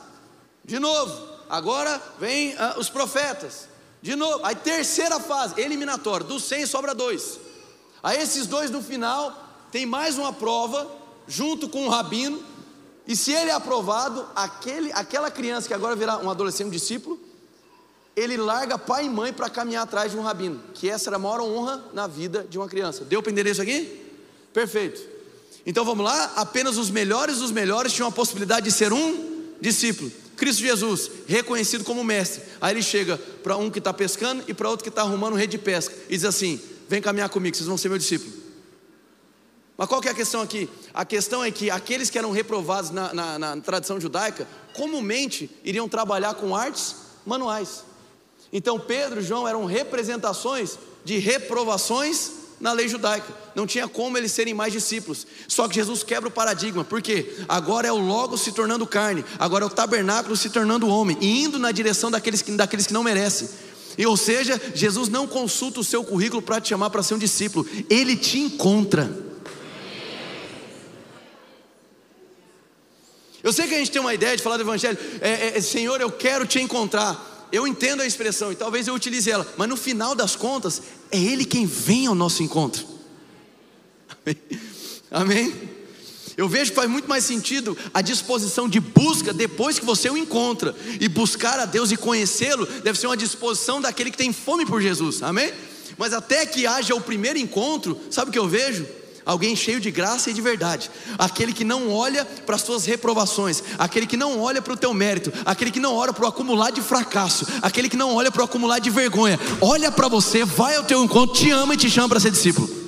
[0.63, 3.67] de novo, agora vem uh, os profetas.
[4.01, 7.39] De novo, aí terceira fase, eliminatória, dos 100 sobra dois.
[8.01, 9.33] Aí esses dois no final,
[9.71, 10.89] tem mais uma prova,
[11.27, 12.43] junto com o rabino,
[13.07, 17.19] e se ele é aprovado, aquele, aquela criança que agora virá um adolescente, um discípulo,
[18.15, 21.19] ele larga pai e mãe para caminhar atrás de um rabino, que essa era a
[21.19, 23.03] maior honra na vida de uma criança.
[23.03, 24.01] Deu para entender isso aqui?
[24.53, 25.12] Perfeito.
[25.65, 30.11] Então vamos lá, apenas os melhores dos melhores tinham a possibilidade de ser um discípulo.
[30.35, 32.43] Cristo Jesus, reconhecido como mestre.
[32.59, 35.57] Aí ele chega para um que está pescando e para outro que está arrumando rede
[35.57, 35.95] de pesca.
[36.09, 38.43] E diz assim: Vem caminhar comigo, vocês vão ser meu discípulo.
[39.77, 40.69] Mas qual que é a questão aqui?
[40.93, 45.89] A questão é que aqueles que eram reprovados na, na, na tradição judaica, comumente iriam
[45.89, 46.95] trabalhar com artes
[47.25, 47.83] manuais.
[48.51, 52.31] Então Pedro e João eram representações de reprovações
[52.63, 53.27] na lei judaica.
[53.53, 55.27] Não tinha como eles serem mais discípulos.
[55.49, 59.65] Só que Jesus quebra o paradigma, porque agora é o Logo se tornando carne, agora
[59.65, 63.03] é o tabernáculo se tornando homem, e indo na direção daqueles que, daqueles que não
[63.03, 63.49] merecem.
[63.97, 67.19] E, ou seja, Jesus não consulta o seu currículo para te chamar para ser um
[67.19, 69.11] discípulo, ele te encontra.
[73.43, 75.99] Eu sei que a gente tem uma ideia de falar do Evangelho, é, é, Senhor,
[75.99, 79.77] eu quero te encontrar eu entendo a expressão e talvez eu utilize ela, mas no
[79.77, 82.83] final das contas, é Ele quem vem ao nosso encontro.
[84.09, 84.37] Amém?
[85.11, 85.53] Amém?
[86.35, 90.17] Eu vejo que faz muito mais sentido a disposição de busca depois que você o
[90.17, 90.75] encontra.
[90.99, 94.81] E buscar a Deus e conhecê-lo deve ser uma disposição daquele que tem fome por
[94.81, 95.21] Jesus.
[95.21, 95.53] Amém?
[95.95, 98.83] Mas até que haja o primeiro encontro, sabe o que eu vejo?
[99.25, 103.63] Alguém cheio de graça e de verdade, aquele que não olha para as suas reprovações,
[103.77, 106.71] aquele que não olha para o teu mérito, aquele que não olha para o acumular
[106.71, 110.75] de fracasso, aquele que não olha para o acumular de vergonha, olha para você, vai
[110.75, 112.82] ao teu encontro, te ama e te chama para ser discípulo.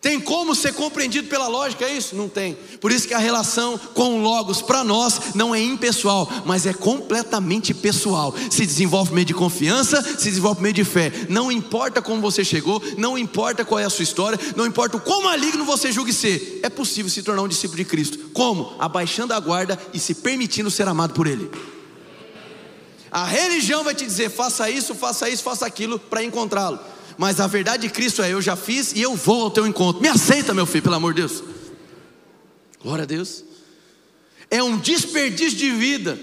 [0.00, 2.16] Tem como ser compreendido pela lógica é isso?
[2.16, 2.56] Não tem.
[2.80, 6.72] Por isso que a relação com o Logos para nós não é impessoal, mas é
[6.72, 8.34] completamente pessoal.
[8.50, 11.12] Se desenvolve meio de confiança, se desenvolve meio de fé.
[11.28, 15.00] Não importa como você chegou, não importa qual é a sua história, não importa o
[15.00, 16.60] quão maligno você julgue ser.
[16.62, 18.30] É possível se tornar um discípulo de Cristo.
[18.32, 18.74] Como?
[18.78, 21.50] Abaixando a guarda e se permitindo ser amado por Ele.
[23.10, 26.78] A religião vai te dizer: faça isso, faça isso, faça aquilo para encontrá-lo.
[27.20, 30.00] Mas a verdade de Cristo é: eu já fiz e eu vou ao teu encontro.
[30.00, 31.44] Me aceita, meu filho, pelo amor de Deus.
[32.82, 33.44] Glória a Deus.
[34.50, 36.18] É um desperdício de vida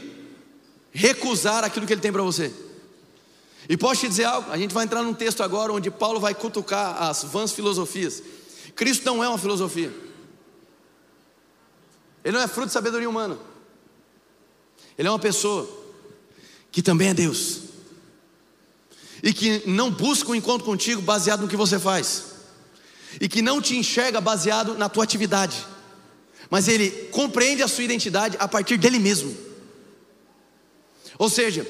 [0.92, 2.52] recusar aquilo que Ele tem para você.
[3.70, 4.52] E posso te dizer algo?
[4.52, 8.24] A gente vai entrar num texto agora onde Paulo vai cutucar as vãs filosofias.
[8.76, 9.94] Cristo não é uma filosofia.
[12.26, 13.38] Ele não é fruto de sabedoria humana.
[14.98, 15.70] Ele é uma pessoa
[16.72, 17.67] que também é Deus,
[19.28, 22.28] e que não busca um encontro contigo baseado no que você faz,
[23.20, 25.68] e que não te enxerga baseado na tua atividade,
[26.50, 29.36] mas ele compreende a sua identidade a partir dele mesmo.
[31.20, 31.70] Ou seja,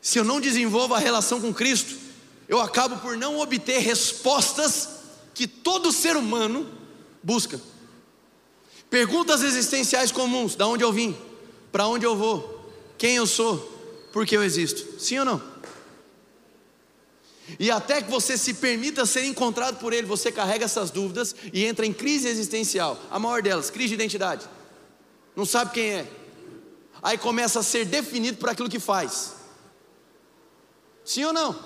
[0.00, 1.96] se eu não desenvolvo a relação com Cristo,
[2.48, 4.88] eu acabo por não obter respostas
[5.34, 6.64] que todo ser humano
[7.20, 7.60] busca.
[8.88, 11.16] Perguntas existenciais comuns: da onde eu vim?
[11.72, 12.72] Para onde eu vou?
[12.96, 13.78] Quem eu sou?
[14.12, 15.00] porque eu existo.
[15.00, 15.42] Sim ou não?
[17.58, 21.64] E até que você se permita ser encontrado por Ele, você carrega essas dúvidas e
[21.64, 22.98] entra em crise existencial.
[23.10, 24.44] A maior delas, crise de identidade.
[25.36, 26.06] Não sabe quem é.
[27.02, 29.34] Aí começa a ser definido por aquilo que faz.
[31.04, 31.58] Sim ou não?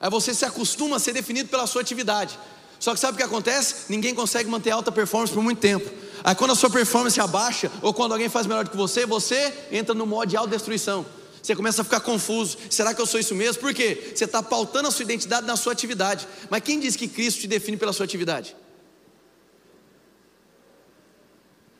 [0.00, 2.38] Aí você se acostuma a ser definido pela sua atividade.
[2.78, 3.86] Só que sabe o que acontece?
[3.90, 5.90] Ninguém consegue manter alta performance por muito tempo.
[6.24, 9.52] Aí quando a sua performance abaixa, ou quando alguém faz melhor do que você, você
[9.70, 11.04] entra no modo de autodestruição.
[11.42, 12.58] Você começa a ficar confuso.
[12.68, 13.60] Será que eu sou isso mesmo?
[13.60, 14.12] Por quê?
[14.14, 16.28] Você está pautando a sua identidade na sua atividade.
[16.50, 18.56] Mas quem diz que Cristo te define pela sua atividade?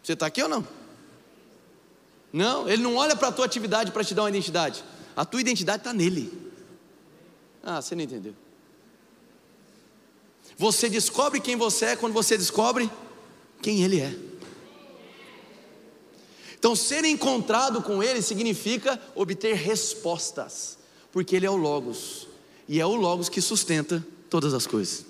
[0.03, 0.66] Você está aqui ou não?
[2.33, 4.85] Não, ele não olha para a tua atividade para te dar uma identidade.
[5.16, 6.33] A tua identidade está nele.
[7.62, 8.35] Ah, você não entendeu.
[10.57, 12.90] Você descobre quem você é quando você descobre
[13.61, 14.30] quem ele é.
[16.61, 20.77] Então, ser encontrado com Ele significa obter respostas,
[21.11, 22.29] porque Ele é o Logos,
[22.68, 25.07] e é o Logos que sustenta todas as coisas.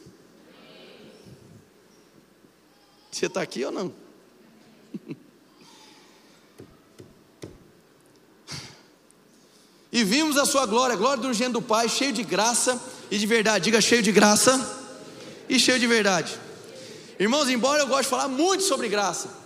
[3.11, 3.93] Você está aqui ou não?
[9.93, 13.19] E vimos a sua glória, a glória do urgente do Pai, cheio de graça e
[13.19, 13.65] de verdade.
[13.65, 14.55] Diga cheio de graça
[15.49, 16.39] e cheio de verdade.
[17.19, 19.40] Irmãos, embora eu goste de falar muito sobre graça,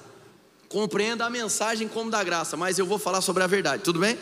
[0.75, 4.19] compreenda a mensagem como da graça, mas eu vou falar sobre a verdade, tudo bem?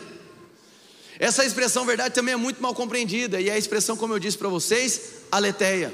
[1.17, 4.37] Essa expressão verdade também é muito mal compreendida, e é a expressão, como eu disse
[4.37, 5.91] para vocês, aletheia.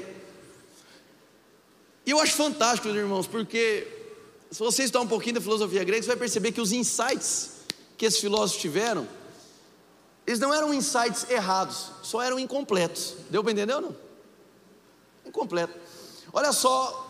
[2.04, 3.88] E eu acho fantástico, irmãos, porque
[4.50, 7.52] se você estudar um pouquinho da filosofia grega, você vai perceber que os insights
[7.96, 9.08] que esses filósofos tiveram,
[10.26, 13.14] eles não eram insights errados, só eram incompletos.
[13.30, 13.96] Deu para entender ou não?
[15.24, 15.72] Incompleto.
[16.34, 17.08] Olha só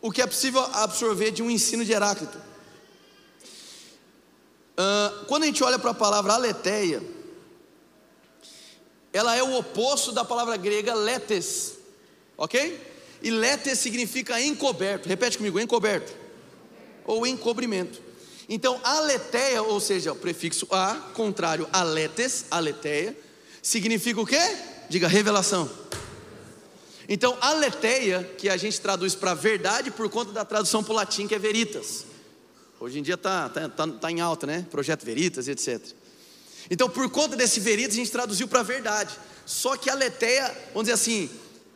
[0.00, 2.49] o que é possível absorver de um ensino de Heráclito.
[5.26, 7.02] Quando a gente olha para a palavra aletheia,
[9.12, 11.74] ela é o oposto da palavra grega letes,
[12.36, 12.80] ok?
[13.22, 16.12] E letes significa encoberto, repete comigo, encoberto,
[17.04, 18.00] ou encobrimento.
[18.48, 23.16] Então, aletheia, ou seja, o prefixo a, contrário a letes, aletheia,
[23.62, 24.40] significa o quê?
[24.88, 25.70] Diga revelação.
[27.08, 31.26] Então, aletheia, que a gente traduz para verdade por conta da tradução para o latim,
[31.26, 32.09] que é veritas.
[32.80, 34.66] Hoje em dia está tá, tá, tá em alta, né?
[34.70, 35.78] Projeto Veritas, etc.
[36.70, 39.14] Então, por conta desse Veritas, a gente traduziu para verdade.
[39.44, 41.28] Só que a letéia, vamos dizer assim,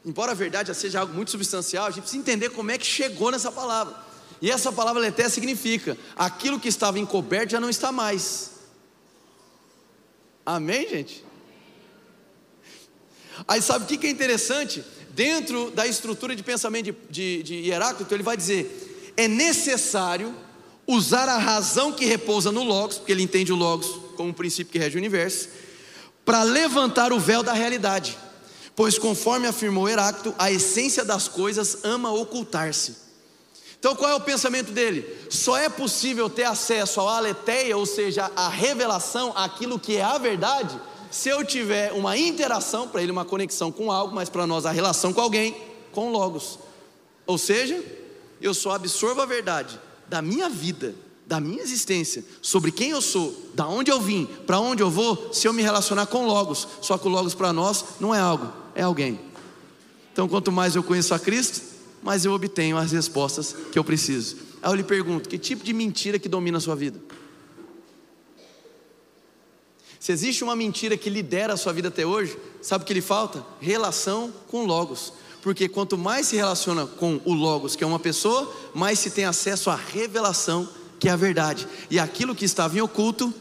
[0.02, 2.86] embora a verdade já seja algo muito substancial, a gente precisa entender como é que
[2.86, 3.94] chegou nessa palavra.
[4.40, 8.52] E essa palavra letéia significa: aquilo que estava encoberto já não está mais.
[10.46, 11.22] Amém, gente?
[13.46, 14.82] Aí sabe o que é interessante?
[15.10, 20.34] Dentro da estrutura de pensamento de, de, de Heráclito, ele vai dizer: é necessário
[20.86, 24.72] usar a razão que repousa no Logos, porque ele entende o Logos como um princípio
[24.72, 25.48] que rege o universo,
[26.24, 28.16] para levantar o véu da realidade.
[28.76, 32.96] Pois, conforme afirmou Heráclito, a essência das coisas ama ocultar-se.
[33.78, 35.06] Então, qual é o pensamento dele?
[35.28, 40.16] Só é possível ter acesso à aletheia, ou seja, à revelação, aquilo que é a
[40.16, 40.80] verdade,
[41.10, 44.70] se eu tiver uma interação, para ele uma conexão com algo, mas para nós a
[44.70, 45.54] relação com alguém,
[45.92, 46.58] com Logos.
[47.26, 47.80] Ou seja,
[48.40, 49.78] eu só absorvo a verdade
[50.08, 50.94] da minha vida,
[51.26, 55.32] da minha existência, sobre quem eu sou, da onde eu vim, para onde eu vou,
[55.32, 56.68] se eu me relacionar com Logos.
[56.80, 59.18] Só que o Logos para nós não é algo, é alguém.
[60.12, 61.62] Então, quanto mais eu conheço a Cristo,
[62.02, 64.36] mas eu obtenho as respostas que eu preciso.
[64.62, 67.00] Aí eu lhe pergunto: que tipo de mentira que domina a sua vida?
[69.98, 73.00] Se existe uma mentira que lidera a sua vida até hoje, sabe o que lhe
[73.00, 73.42] falta?
[73.58, 75.14] Relação com Logos.
[75.44, 79.26] Porque quanto mais se relaciona com o Logos, que é uma pessoa, mais se tem
[79.26, 80.66] acesso à revelação,
[80.98, 81.68] que é a verdade.
[81.90, 83.32] E aquilo que estava em oculto,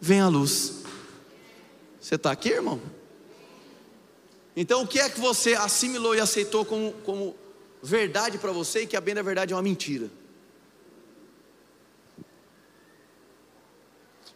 [0.00, 0.82] vem à luz.
[2.00, 2.82] Você está aqui, irmão?
[4.56, 7.36] Então, o que é que você assimilou e aceitou como, como
[7.80, 10.10] verdade para você e que a bem da verdade é uma mentira?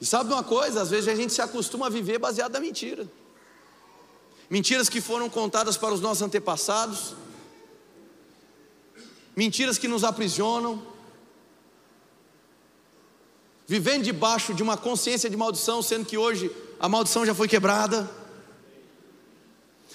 [0.01, 0.81] E sabe uma coisa?
[0.81, 3.05] Às vezes a gente se acostuma a viver baseado na mentira.
[4.49, 7.15] Mentiras que foram contadas para os nossos antepassados,
[9.35, 10.81] mentiras que nos aprisionam,
[13.67, 18.09] vivendo debaixo de uma consciência de maldição, sendo que hoje a maldição já foi quebrada,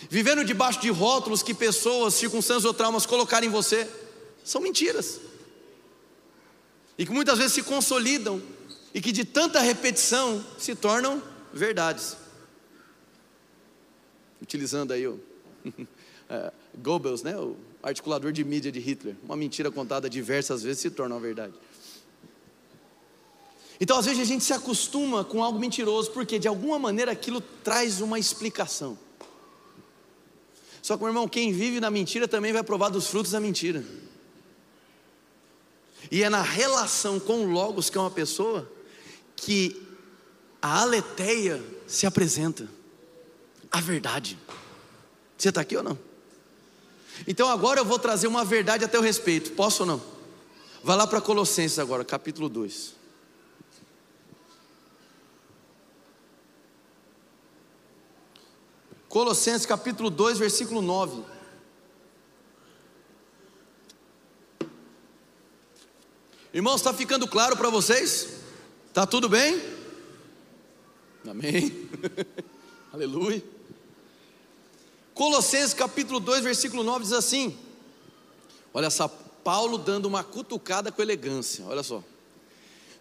[0.10, 3.90] vivendo debaixo de rótulos que pessoas, circunstâncias ou traumas colocaram em você,
[4.44, 5.22] são mentiras,
[6.98, 8.42] e que muitas vezes se consolidam,
[8.94, 11.24] e que de tanta repetição se tornam
[11.54, 12.21] verdades
[14.42, 15.20] utilizando aí o
[16.30, 19.16] é, Goebbels, né, o articulador de mídia de Hitler.
[19.24, 21.54] Uma mentira contada diversas vezes se torna uma verdade.
[23.80, 27.42] Então, às vezes, a gente se acostuma com algo mentiroso, porque de alguma maneira aquilo
[27.42, 28.98] traz uma explicação.
[30.84, 33.84] Só que, meu irmão, quem vive na mentira também vai provar dos frutos da mentira.
[36.12, 38.72] E é na relação com o Logos, que é uma pessoa,
[39.36, 39.82] que
[40.62, 42.70] a aletheia se apresenta
[43.72, 44.38] a verdade.
[45.38, 45.98] Você está aqui ou não?
[47.28, 49.52] Então agora eu vou trazer uma verdade a teu respeito.
[49.52, 50.02] Posso ou não?
[50.84, 52.96] Vai lá para Colossenses agora, capítulo 2.
[59.08, 61.24] Colossenses capítulo 2, versículo 9.
[66.54, 68.40] Irmãos, está ficando claro para vocês?
[68.88, 69.62] Está tudo bem?
[71.26, 71.90] Amém.
[72.92, 73.42] Aleluia.
[75.14, 77.58] Colossenses capítulo 2, versículo 9 diz assim:
[78.74, 79.08] Olha só,
[79.44, 82.04] Paulo dando uma cutucada com elegância, olha só.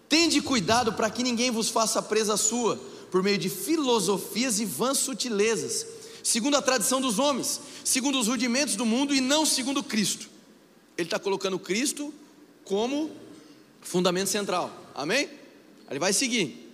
[0.09, 2.77] Tende cuidado para que ninguém vos faça presa sua,
[3.11, 5.87] por meio de filosofias e vãs sutilezas,
[6.23, 10.29] segundo a tradição dos homens, segundo os rudimentos do mundo e não segundo Cristo.
[10.99, 12.13] Ele está colocando Cristo
[12.65, 13.11] como
[13.81, 15.29] fundamento central, amém?
[15.89, 16.69] Ele vai seguir.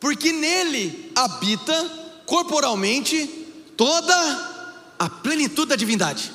[0.00, 3.43] Porque nele habita corporalmente
[3.76, 6.32] toda a plenitude da divindade.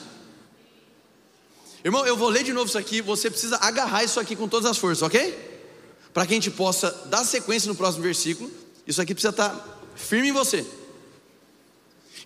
[1.84, 3.02] Irmão, eu vou ler de novo isso aqui.
[3.02, 5.38] Você precisa agarrar isso aqui com todas as forças, ok?
[6.14, 8.52] Para que a gente possa dar sequência no próximo versículo.
[8.86, 10.66] Isso aqui precisa estar firme em você.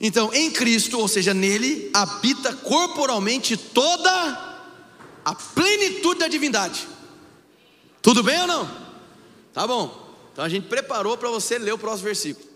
[0.02, 4.60] Então, em Cristo, ou seja, nele, habita corporalmente toda
[5.24, 6.88] a plenitude da divindade.
[8.02, 8.84] Tudo bem ou não?
[9.54, 10.02] Tá bom.
[10.32, 12.53] Então a gente preparou para você ler o próximo versículo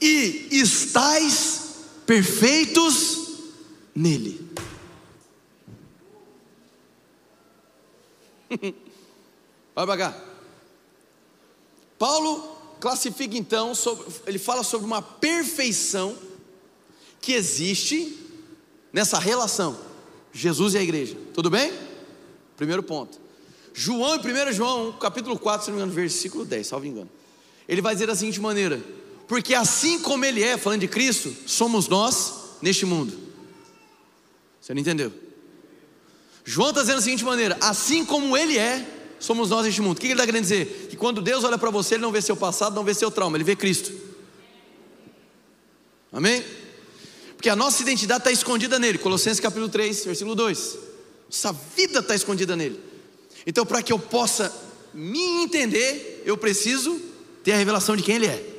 [0.00, 3.26] e estais perfeitos
[3.94, 4.46] nele.
[9.74, 10.24] Vai para cá.
[11.98, 16.16] Paulo classifica então, sobre, ele fala sobre uma perfeição
[17.20, 18.18] que existe
[18.92, 19.78] nessa relação,
[20.32, 21.16] Jesus e a igreja.
[21.34, 21.72] Tudo bem?
[22.56, 23.18] Primeiro ponto.
[23.74, 27.10] João, em 1 João, capítulo 4, se não me engano, versículo 10, salvo engano.
[27.68, 28.82] Ele vai dizer da seguinte maneira:
[29.26, 33.16] porque assim como Ele é, falando de Cristo, somos nós neste mundo.
[34.60, 35.12] Você não entendeu?
[36.44, 38.86] João está dizendo da seguinte maneira: assim como Ele é,
[39.18, 39.96] somos nós neste mundo.
[39.96, 40.88] O que ele está querendo dizer?
[40.88, 43.36] Que quando Deus olha para você, Ele não vê seu passado, não vê seu trauma,
[43.36, 43.92] Ele vê Cristo.
[46.12, 46.44] Amém?
[47.36, 48.96] Porque a nossa identidade está escondida nele.
[48.98, 50.78] Colossenses capítulo 3, versículo 2.
[51.26, 52.80] Nossa vida está escondida nele.
[53.44, 54.54] Então, para que eu possa
[54.94, 57.00] me entender, eu preciso
[57.44, 58.55] ter a revelação de quem Ele é.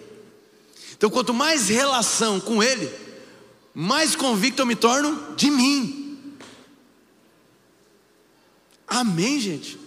[0.98, 2.92] Então, quanto mais relação com Ele,
[3.74, 6.36] mais convicto eu me torno de mim.
[8.88, 9.80] Amém, gente?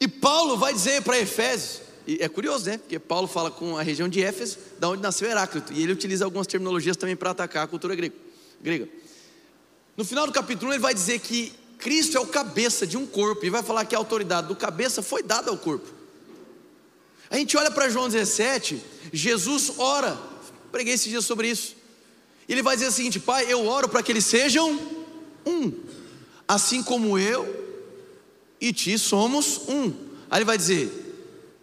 [0.00, 2.78] E Paulo vai dizer para Efésios, e é curioso, né?
[2.78, 6.24] Porque Paulo fala com a região de Éfeso, da onde nasceu Heráclito, e ele utiliza
[6.24, 8.88] algumas terminologias também para atacar a cultura grega.
[9.96, 13.44] No final do capítulo, ele vai dizer que Cristo é o cabeça de um corpo,
[13.46, 15.99] e vai falar que a autoridade do cabeça foi dada ao corpo.
[17.30, 20.18] A gente olha para João 17, Jesus ora,
[20.72, 21.76] preguei esse dia sobre isso.
[22.48, 24.72] Ele vai dizer o seguinte: Pai, eu oro para que eles sejam
[25.46, 25.72] um,
[26.48, 27.60] assim como eu
[28.60, 29.94] e ti somos um.
[30.28, 30.90] Aí ele vai dizer: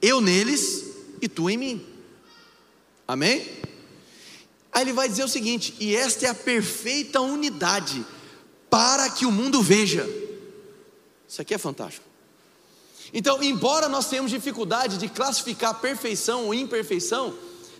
[0.01, 0.85] Eu neles
[1.21, 1.85] e tu em mim.
[3.05, 3.45] Amém?
[4.71, 8.05] Aí ele vai dizer o seguinte: e esta é a perfeita unidade
[8.69, 10.07] para que o mundo veja.
[11.27, 12.06] Isso aqui é fantástico.
[13.13, 17.33] Então, embora nós tenhamos dificuldade de classificar perfeição ou imperfeição,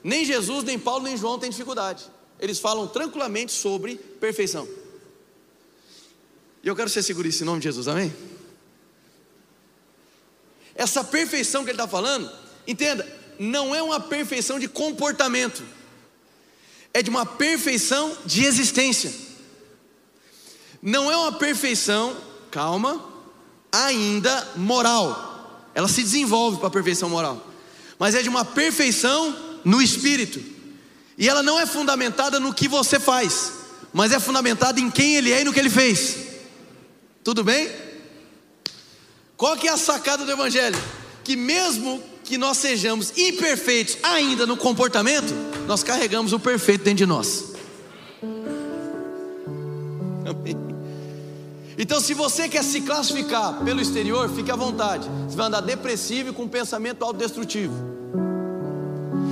[0.04, 2.06] nem Jesus, nem Paulo, nem João têm dificuldade.
[2.40, 4.68] Eles falam tranquilamente sobre perfeição.
[6.64, 8.14] E eu quero ser seguro em nome de Jesus, amém?
[10.76, 12.32] Essa perfeição que ele está falando,
[12.68, 13.06] entenda,
[13.40, 15.64] não é uma perfeição de comportamento,
[16.94, 19.12] é de uma perfeição de existência.
[20.82, 22.16] Não é uma perfeição,
[22.52, 23.17] calma,
[23.86, 25.70] ainda moral.
[25.74, 27.46] Ela se desenvolve para a perfeição moral,
[28.00, 30.42] mas é de uma perfeição no espírito.
[31.18, 33.52] E ela não é fundamentada no que você faz,
[33.94, 36.16] mas é fundamentada em quem ele é e no que ele fez.
[37.24, 37.70] Tudo bem?
[39.36, 40.78] Qual que é a sacada do evangelho?
[41.24, 45.34] Que mesmo que nós sejamos imperfeitos ainda no comportamento,
[45.68, 47.54] nós carregamos o perfeito dentro de nós.
[50.26, 50.77] Amém.
[51.78, 55.08] Então, se você quer se classificar pelo exterior, fique à vontade.
[55.28, 57.74] Você vai andar depressivo e com um pensamento autodestrutivo.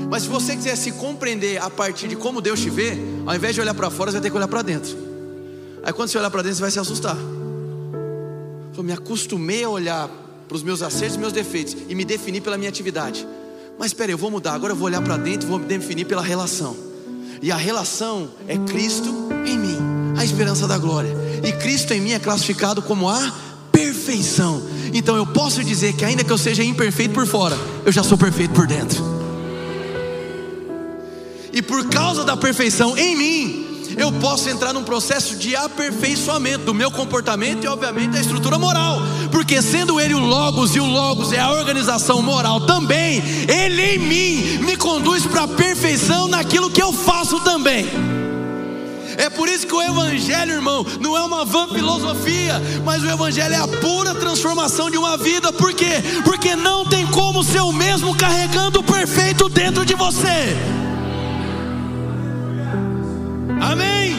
[0.10, 3.56] Mas se você quiser se compreender a partir de como Deus te vê, ao invés
[3.56, 4.96] de olhar para fora, você vai ter que olhar para dentro.
[5.84, 7.18] Aí quando você olhar para dentro, você vai se assustar.
[8.78, 10.08] Eu me acostumei a olhar
[10.48, 13.28] para os meus acertos e meus defeitos e me definir pela minha atividade.
[13.80, 14.54] Mas espera, eu vou mudar.
[14.54, 16.78] Agora eu vou olhar para dentro e vou me definir pela relação.
[17.42, 19.78] E a relação é Cristo em mim,
[20.18, 21.25] a esperança da glória.
[21.44, 23.34] E Cristo em mim é classificado como a
[23.72, 24.62] perfeição.
[24.94, 28.18] Então eu posso dizer que ainda que eu seja imperfeito por fora, eu já sou
[28.18, 29.04] perfeito por dentro.
[31.52, 33.66] E por causa da perfeição em mim,
[33.98, 39.00] eu posso entrar num processo de aperfeiçoamento do meu comportamento e, obviamente, da estrutura moral,
[39.32, 44.00] porque sendo Ele o Logos e o Logos é a organização moral também, Ele em
[44.00, 47.86] mim me conduz para a perfeição naquilo que eu faço também.
[49.18, 53.54] É por isso que o Evangelho, irmão, não é uma vã filosofia, mas o Evangelho
[53.54, 55.52] é a pura transformação de uma vida.
[55.54, 56.04] Por quê?
[56.24, 60.56] Porque não tem como ser o mesmo carregando o perfeito dentro de você.
[63.62, 64.16] Amém.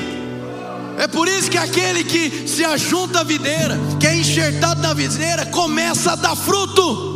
[0.98, 5.44] É por isso que aquele que se ajunta à videira, que é enxertado na videira,
[5.46, 7.14] começa a dar fruto.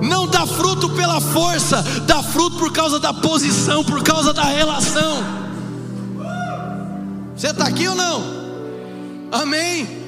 [0.00, 5.43] Não dá fruto pela força, dá fruto por causa da posição, por causa da relação.
[7.36, 8.22] Você está aqui ou não?
[9.32, 10.04] Amém.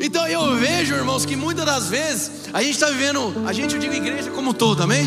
[0.00, 3.80] Então eu vejo, irmãos, que muitas das vezes a gente está vivendo, a gente eu
[3.80, 5.06] digo igreja como todo, amém?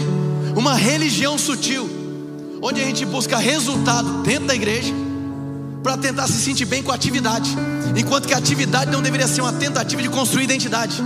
[0.56, 1.90] Uma religião sutil,
[2.62, 4.94] onde a gente busca resultado dentro da igreja
[5.84, 7.50] para tentar se sentir bem com a atividade,
[7.96, 11.02] enquanto que a atividade não deveria ser uma tentativa de construir identidade.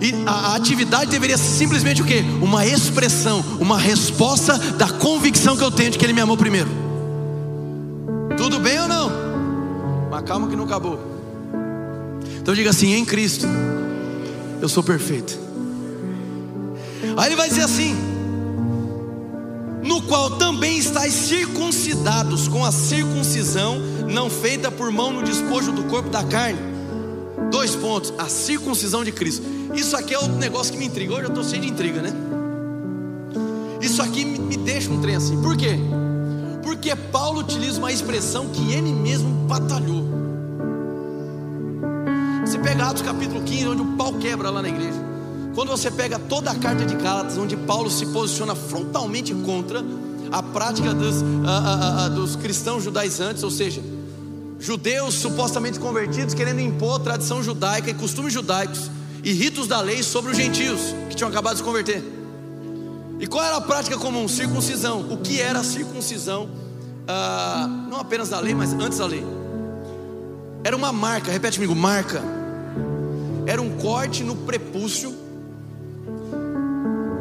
[0.00, 2.20] E a, atividade deveria ser simplesmente o que?
[2.40, 6.70] Uma expressão, uma resposta da convicção que eu tenho de que Ele me amou primeiro.
[8.36, 8.87] Tudo bem ou?
[10.18, 10.98] Mas calma que não acabou.
[12.40, 13.46] Então diga assim: em Cristo,
[14.60, 15.38] eu sou perfeito.
[17.16, 17.94] Aí ele vai dizer assim:
[19.84, 25.84] no qual também estáis circuncidados com a circuncisão não feita por mão no despojo do
[25.84, 26.58] corpo da carne.
[27.52, 29.46] Dois pontos: a circuncisão de Cristo.
[29.72, 31.12] Isso aqui é o negócio que me intriga.
[31.12, 32.12] Hoje eu estou cheio de intriga, né?
[33.80, 35.40] Isso aqui me, me deixa um trem assim.
[35.40, 35.78] Por quê?
[36.68, 40.04] Porque Paulo utiliza uma expressão que ele mesmo batalhou.
[42.44, 44.98] Você pega Atos capítulo 15, onde o pau quebra lá na igreja.
[45.54, 49.82] Quando você pega toda a carta de Gálatas, onde Paulo se posiciona frontalmente contra
[50.30, 53.82] a prática dos, a, a, a, dos cristãos judaizantes, ou seja,
[54.60, 58.90] judeus supostamente convertidos querendo impor tradição judaica e costumes judaicos
[59.24, 62.17] e ritos da lei sobre os gentios que tinham acabado de se converter.
[63.18, 64.28] E qual era a prática comum?
[64.28, 65.00] Circuncisão.
[65.10, 66.48] O que era a circuncisão?
[67.06, 69.24] Ah, não apenas da lei, mas antes da lei.
[70.62, 72.22] Era uma marca, repete comigo, marca.
[73.46, 75.14] Era um corte no prepúcio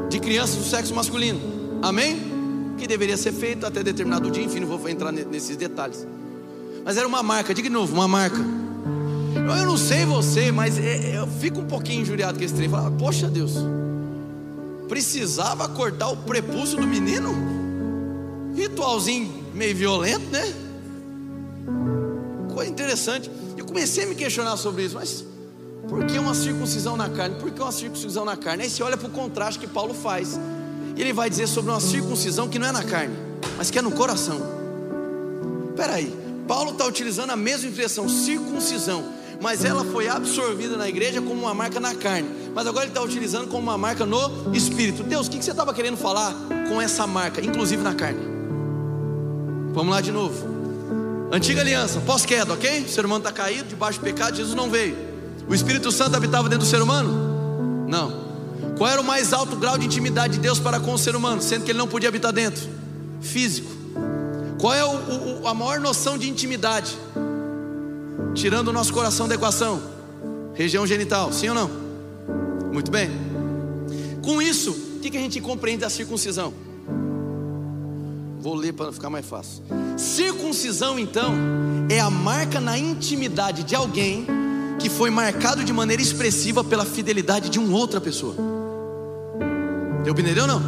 [0.10, 1.40] de crianças do sexo masculino.
[1.82, 2.76] Amém?
[2.78, 6.06] Que deveria ser feito até determinado dia, enfim, não vou entrar nesses detalhes.
[6.84, 8.38] Mas era uma marca, diga de novo, uma marca.
[9.36, 12.68] Eu não sei você, mas é, é, eu fico um pouquinho injuriado com esse trem.
[12.68, 13.54] Fala, poxa Deus,
[14.88, 17.36] precisava cortar o prepúcio do menino?
[18.56, 20.54] Ritualzinho meio violento, né?
[22.54, 23.30] Coisa interessante.
[23.58, 25.26] Eu comecei a me questionar sobre isso, mas
[25.90, 27.36] por que uma circuncisão na carne?
[27.40, 28.64] Por que uma circuncisão na carne?
[28.64, 30.40] Aí você olha para o contraste que Paulo faz.
[30.96, 33.16] E ele vai dizer sobre uma circuncisão que não é na carne,
[33.58, 34.40] mas que é no coração.
[35.70, 36.16] Espera aí,
[36.48, 39.04] Paulo está utilizando a mesma expressão, circuncisão,
[39.42, 42.30] mas ela foi absorvida na igreja como uma marca na carne.
[42.54, 45.04] Mas agora ele está utilizando como uma marca no espírito.
[45.04, 46.34] Deus, o que você estava querendo falar
[46.68, 48.20] com essa marca, inclusive na carne?
[49.74, 50.58] Vamos lá de novo.
[51.32, 52.82] Antiga aliança, pós-queda, ok?
[52.82, 54.98] O ser humano está caído, debaixo do pecado, Jesus não veio.
[55.48, 57.86] O Espírito Santo habitava dentro do ser humano?
[57.88, 58.28] Não.
[58.78, 61.42] Qual era o mais alto grau de intimidade de Deus para com o ser humano,
[61.42, 62.68] sendo que ele não podia habitar dentro?
[63.22, 63.70] Físico.
[64.60, 66.98] Qual é o, o, a maior noção de intimidade?
[68.38, 69.82] Tirando o nosso coração da equação,
[70.54, 71.72] região genital, sim ou não?
[72.72, 73.10] Muito bem.
[74.22, 76.54] Com isso, o que, a gente compreende da circuncisão?
[78.40, 79.64] Vou ler para ficar mais fácil.
[79.98, 81.34] Circuncisão, então,
[81.90, 84.28] é a marca na intimidade de alguém
[84.78, 88.36] que foi marcado de maneira expressiva pela fidelidade de uma outra pessoa.
[90.04, 90.62] Deu entendeu ou não?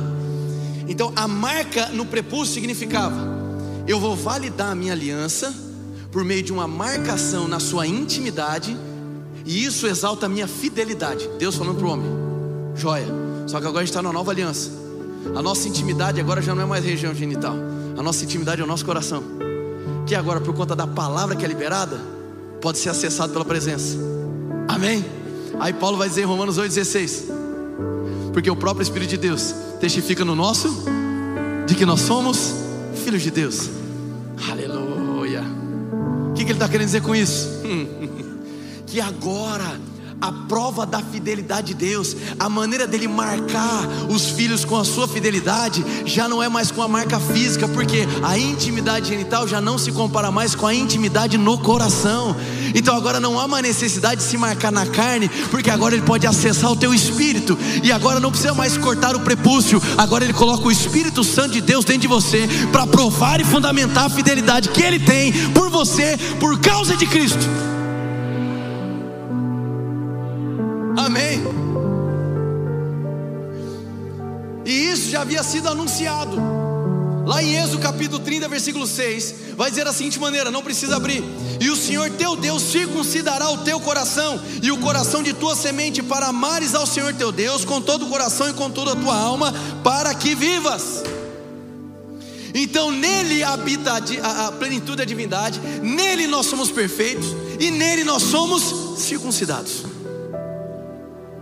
[0.88, 3.16] Então, a marca no prepúcio significava:
[3.86, 5.69] eu vou validar a minha aliança
[6.12, 8.76] por meio de uma marcação na sua intimidade,
[9.46, 11.30] e isso exalta a minha fidelidade.
[11.38, 12.12] Deus falando para o homem:
[12.76, 13.08] joia.
[13.48, 14.72] Só que agora a gente está na nova aliança.
[15.36, 17.56] A nossa intimidade agora já não é mais região genital.
[17.98, 19.24] A nossa intimidade é o nosso coração.
[20.06, 22.00] Que agora, por conta da palavra que é liberada,
[22.62, 23.98] pode ser acessado pela presença.
[24.68, 25.04] Amém?
[25.60, 27.24] Aí Paulo vai dizer em Romanos 8,16:
[28.34, 30.70] Porque o próprio Espírito de Deus testifica no nosso
[31.66, 32.54] de que nós somos
[33.04, 33.70] filhos de Deus.
[34.50, 34.89] Aleluia.
[36.40, 37.50] Que, que ele está querendo dizer com isso?
[38.88, 39.78] que agora
[40.22, 45.06] a prova da fidelidade de Deus, a maneira dele marcar os filhos com a sua
[45.06, 49.78] fidelidade, já não é mais com a marca física, porque a intimidade genital já não
[49.78, 52.34] se compara mais com a intimidade no coração.
[52.74, 56.26] Então agora não há uma necessidade de se marcar na carne, porque agora ele pode
[56.28, 60.68] acessar o teu espírito, e agora não precisa mais cortar o prepúcio, agora ele coloca
[60.68, 64.82] o Espírito Santo de Deus dentro de você, para provar e fundamentar a fidelidade que
[64.82, 67.46] ele tem por você, por causa de Cristo.
[70.98, 71.42] Amém.
[74.66, 76.69] E isso já havia sido anunciado.
[77.30, 81.24] Lá em Êxodo capítulo 30, versículo 6, vai dizer da seguinte maneira: não precisa abrir.
[81.62, 86.02] E o Senhor teu Deus circuncidará o teu coração e o coração de tua semente
[86.02, 89.16] para amares ao Senhor teu Deus com todo o coração e com toda a tua
[89.16, 89.54] alma,
[89.84, 91.04] para que vivas.
[92.52, 93.92] Então nele habita
[94.24, 97.28] a, a plenitude da divindade, nele nós somos perfeitos
[97.60, 99.84] e nele nós somos circuncidados.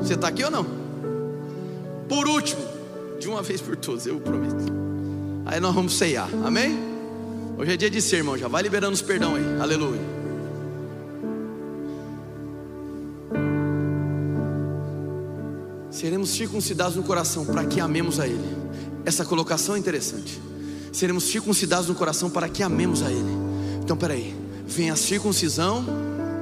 [0.02, 0.66] Você está aqui ou não?
[2.10, 2.62] Por último,
[3.22, 4.87] de uma vez por todas, eu prometo.
[5.48, 6.78] Aí nós vamos ceiar, amém?
[7.58, 8.38] Hoje é dia de ser, irmão.
[8.38, 10.02] Já vai liberando os perdão aí, aleluia.
[15.90, 18.58] Seremos circuncidados no coração para que amemos a Ele.
[19.06, 20.40] Essa colocação é interessante.
[20.92, 23.32] Seremos circuncidados no coração para que amemos a Ele.
[23.82, 24.36] Então, peraí.
[24.68, 25.86] Vem a circuncisão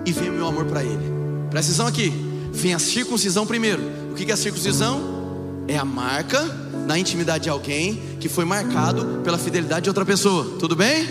[0.06, 1.14] e vem o meu amor para Ele.
[1.52, 2.12] Presta atenção aqui
[2.56, 3.84] vem a circuncisão primeiro.
[4.12, 5.66] O que é a circuncisão?
[5.68, 6.42] É a marca
[6.88, 10.58] na intimidade de alguém que foi marcado pela fidelidade de outra pessoa.
[10.58, 11.08] Tudo bem?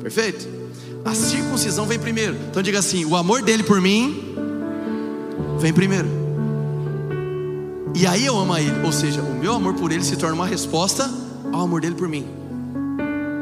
[0.00, 0.48] Perfeito?
[1.04, 2.34] A circuncisão vem primeiro.
[2.50, 4.34] Então diga assim: o amor dele por mim
[5.58, 6.08] vem primeiro.
[7.94, 8.82] E aí eu amo a ele.
[8.82, 11.06] Ou seja, o meu amor por ele se torna uma resposta
[11.52, 12.26] ao amor dele por mim.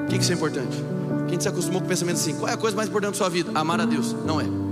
[0.02, 0.76] O que, que isso é importante?
[1.28, 3.28] Quem se acostumou com o pensamento assim: qual é a coisa mais importante da sua
[3.28, 3.52] vida?
[3.54, 4.16] Amar a Deus.
[4.26, 4.63] Não é.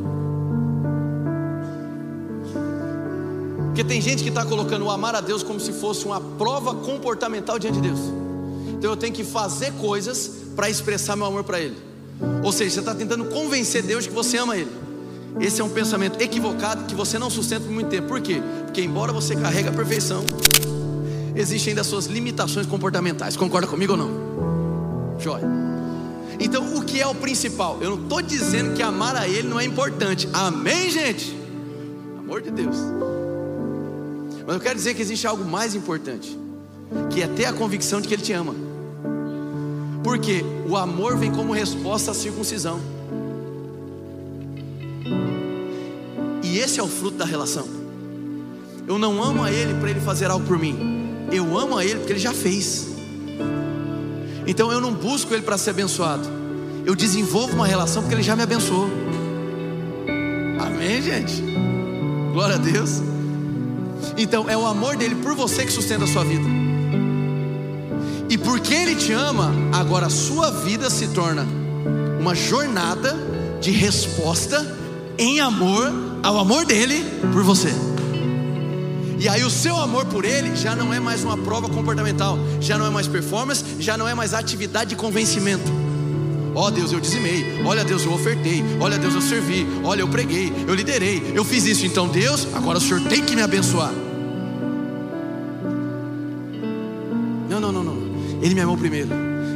[3.82, 6.72] Porque tem gente que está colocando o amar a Deus como se fosse uma prova
[6.72, 7.98] comportamental diante de Deus.
[8.78, 11.76] Então eu tenho que fazer coisas para expressar meu amor para Ele.
[12.44, 14.70] Ou seja, você está tentando convencer Deus de que você ama Ele.
[15.40, 18.06] Esse é um pensamento equivocado que você não sustenta por muito tempo.
[18.06, 18.40] Por quê?
[18.66, 20.22] Porque embora você carregue a perfeição,
[21.34, 23.36] existem ainda suas limitações comportamentais.
[23.36, 25.18] Concorda comigo ou não?
[25.18, 25.48] Joia.
[26.38, 27.78] Então, o que é o principal?
[27.80, 30.28] Eu não estou dizendo que amar a Ele não é importante.
[30.32, 31.36] Amém, gente?
[32.16, 32.76] Amor de Deus.
[34.46, 36.36] Mas eu quero dizer que existe algo mais importante,
[37.10, 38.54] que é ter a convicção de que Ele te ama.
[40.02, 42.80] Porque o amor vem como resposta à circuncisão.
[46.42, 47.66] E esse é o fruto da relação.
[48.86, 50.76] Eu não amo a Ele para Ele fazer algo por mim.
[51.30, 52.88] Eu amo a Ele porque Ele já fez.
[54.46, 56.28] Então eu não busco Ele para ser abençoado.
[56.84, 58.88] Eu desenvolvo uma relação porque Ele já me abençoou.
[60.58, 61.42] Amém, gente?
[62.32, 63.11] Glória a Deus.
[64.16, 66.44] Então é o amor dele por você que sustenta a sua vida.
[68.28, 71.46] E porque ele te ama, agora a sua vida se torna
[72.18, 73.16] uma jornada
[73.60, 74.64] de resposta
[75.18, 75.92] em amor
[76.22, 77.72] ao amor dele por você.
[79.18, 82.76] E aí o seu amor por ele já não é mais uma prova comportamental, já
[82.76, 85.81] não é mais performance, já não é mais atividade de convencimento.
[86.54, 87.62] Ó oh, Deus, eu dizimei.
[87.64, 88.62] Olha Deus, eu ofertei.
[88.78, 89.66] Olha Deus, eu servi.
[89.82, 90.52] Olha, eu preguei.
[90.66, 91.32] Eu liderei.
[91.34, 91.86] Eu fiz isso.
[91.86, 93.92] Então, Deus, agora o Senhor tem que me abençoar.
[97.48, 97.96] Não, não, não, não.
[98.42, 99.10] Ele me amou primeiro.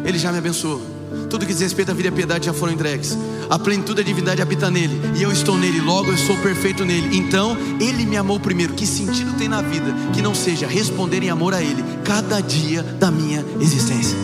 [0.05, 0.81] Ele já me abençoou.
[1.29, 3.17] Tudo que diz respeito à vida e à piedade já foram entregues.
[3.49, 7.17] A plenitude da divindade habita nele, e eu estou nele, logo eu sou perfeito nele.
[7.17, 8.75] Então, ele me amou primeiro.
[8.75, 12.83] Que sentido tem na vida que não seja responder em amor a ele cada dia
[12.83, 14.17] da minha existência?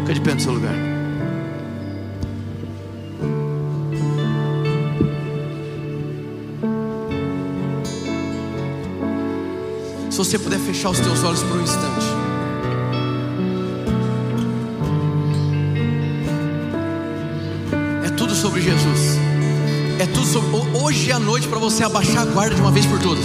[0.00, 0.93] Fica de pé no seu lugar.
[10.14, 12.06] Se você puder fechar os teus olhos por um instante.
[18.04, 19.18] É tudo sobre Jesus.
[19.98, 23.00] É tudo sobre hoje à noite para você abaixar a guarda de uma vez por
[23.00, 23.24] todas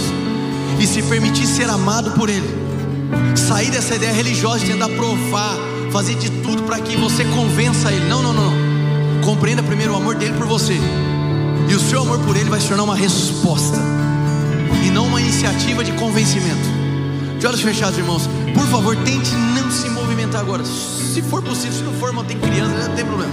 [0.80, 2.48] e se permitir ser amado por Ele.
[3.36, 5.56] Sair dessa ideia religiosa de tentar provar,
[5.92, 8.08] fazer de tudo para que você convença Ele.
[8.08, 8.52] Não, não, não.
[9.24, 10.76] Compreenda primeiro o amor dele por você.
[11.68, 13.78] E o seu amor por Ele vai se tornar uma resposta
[14.84, 16.69] e não uma iniciativa de convencimento.
[17.40, 20.62] De olhos fechados, irmãos, por favor, tente não se movimentar agora.
[20.62, 23.32] Se for possível, se não for, mantém criança, não tem problema.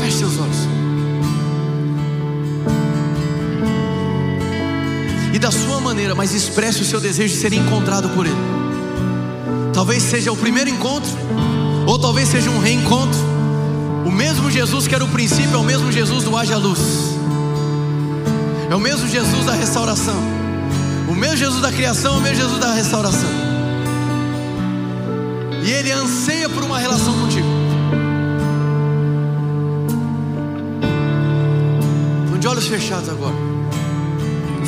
[0.00, 0.56] Feche seus olhos.
[5.34, 8.36] E da sua maneira, mas expresse o seu desejo de ser encontrado por Ele.
[9.74, 11.10] Talvez seja o primeiro encontro,
[11.84, 13.18] ou talvez seja um reencontro.
[14.06, 16.78] O mesmo Jesus que era o princípio é o mesmo Jesus do haja luz.
[18.70, 20.35] É o mesmo Jesus da restauração.
[21.16, 23.30] O mesmo Jesus da criação o mesmo Jesus da restauração.
[25.64, 27.48] E Ele anseia por uma relação contigo.
[32.26, 33.34] Então, de olhos fechados agora.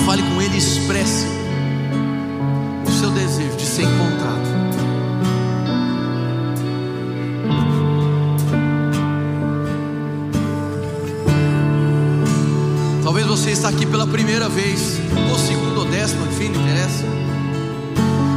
[0.07, 1.27] Fale com Ele e expresse
[2.87, 4.49] o seu desejo de ser encontrado.
[13.05, 14.99] Talvez você está aqui pela primeira vez,
[15.31, 15.68] ou segunda
[15.99, 17.05] ou décima, enfim, não interessa.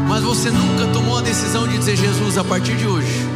[0.08, 3.28] Mas você nunca tomou a decisão de dizer: Jesus, a partir de hoje,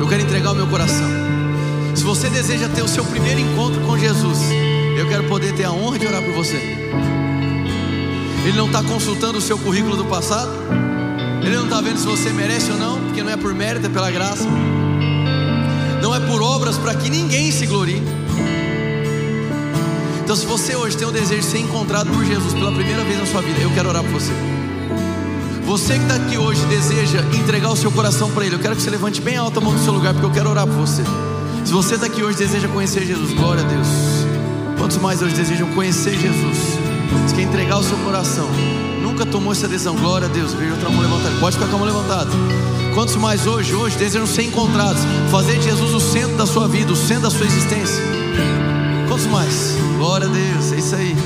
[0.00, 1.06] eu quero entregar o meu coração.
[1.94, 4.38] Se você deseja ter o seu primeiro encontro com Jesus,
[4.98, 6.56] eu quero poder ter a honra de orar por você.
[8.44, 10.50] Ele não está consultando o seu currículo do passado,
[11.42, 13.88] ele não está vendo se você merece ou não, porque não é por mérito, é
[13.88, 14.46] pela graça,
[16.02, 18.15] não é por obras para que ninguém se glorie.
[20.26, 23.16] Então, se você hoje tem o desejo de ser encontrado por Jesus pela primeira vez
[23.16, 24.32] na sua vida, eu quero orar por você.
[25.64, 28.82] Você que está aqui hoje deseja entregar o seu coração para Ele, eu quero que
[28.82, 31.04] você levante bem alta a mão do seu lugar, porque eu quero orar por você.
[31.64, 33.86] Se você está aqui hoje deseja conhecer Jesus, glória a Deus.
[34.76, 36.58] Quantos mais hoje desejam conhecer Jesus?
[37.24, 38.48] Você quer entregar o seu coração?
[39.00, 40.52] Nunca tomou essa decisão, glória a Deus.
[40.54, 42.30] Veja outra mão levantada, pode ficar com a mão levantada.
[42.96, 45.02] Quantos mais hoje, hoje desejam ser encontrados?
[45.30, 48.02] Fazer de Jesus o centro da sua vida, o centro da sua existência.
[49.06, 49.75] Quantos mais?
[49.96, 51.16] Glória a Deus, é isso aí.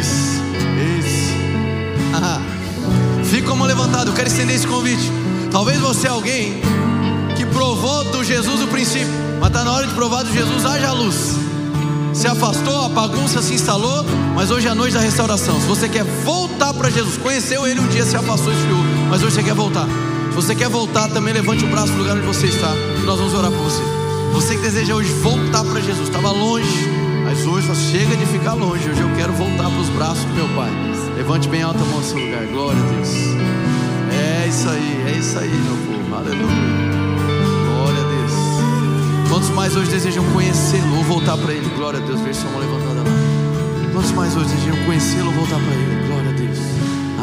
[0.00, 0.40] Isso,
[0.98, 1.34] isso.
[2.16, 2.40] Ah,
[3.24, 5.10] fica como levantado, eu quero estender esse convite.
[5.50, 6.60] Talvez você é alguém
[7.36, 10.92] que provou do Jesus o princípio, mas está na hora de provar do Jesus, haja
[10.92, 11.34] luz.
[12.12, 14.04] Se afastou, a bagunça se instalou,
[14.36, 15.60] mas hoje é a noite da restauração.
[15.60, 18.80] Se você quer voltar para Jesus, conheceu Ele um dia, se afastou e esfriou,
[19.10, 19.86] mas hoje você quer voltar.
[20.30, 22.72] Se você quer voltar, também levante o braço no lugar onde você está,
[23.04, 24.03] nós vamos orar por você.
[24.34, 26.90] Você que deseja hoje voltar para Jesus, estava longe,
[27.24, 28.90] mas hoje só chega de ficar longe.
[28.90, 30.70] Hoje eu quero voltar para os braços do meu Pai.
[31.16, 32.44] Levante bem alta a mão no seu lugar.
[32.46, 33.10] Glória a Deus.
[34.10, 36.16] É isso aí, é isso aí, meu povo.
[36.16, 36.48] Aleluia.
[37.64, 39.28] Glória a Deus.
[39.30, 41.70] Quantos mais hoje desejam conhecê-lo ou voltar para Ele?
[41.76, 42.20] Glória a Deus.
[42.20, 43.92] Veja sua mão levantada lá.
[43.92, 46.08] Quantos mais hoje desejam conhecê-lo ou voltar para Ele?
[46.08, 46.58] Glória a Deus.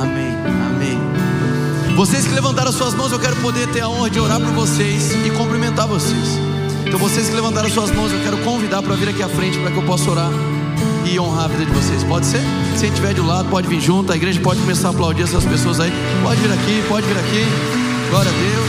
[0.01, 0.33] Amém.
[0.65, 1.95] Amém.
[1.97, 5.11] Vocês que levantaram suas mãos, eu quero poder ter a honra de orar por vocês
[5.25, 6.50] e cumprimentar vocês.
[6.91, 9.71] Então vocês que levantaram suas mãos, eu quero convidar para vir aqui à frente para
[9.71, 10.29] que eu possa orar
[11.09, 12.03] e honrar a vida de vocês.
[12.03, 12.41] Pode ser?
[12.75, 14.11] Se estiver de lado, pode vir junto.
[14.11, 15.89] A igreja pode começar a aplaudir essas pessoas aí.
[16.21, 17.45] Pode vir aqui, pode vir aqui.
[18.09, 18.67] Glória a Deus.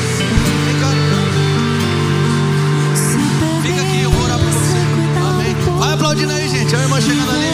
[3.61, 4.79] Fica aqui, eu vou orar por você.
[5.29, 5.57] Amém.
[5.81, 6.77] Vai aplaudindo aí, gente.
[6.77, 7.53] A irmã chegando ali.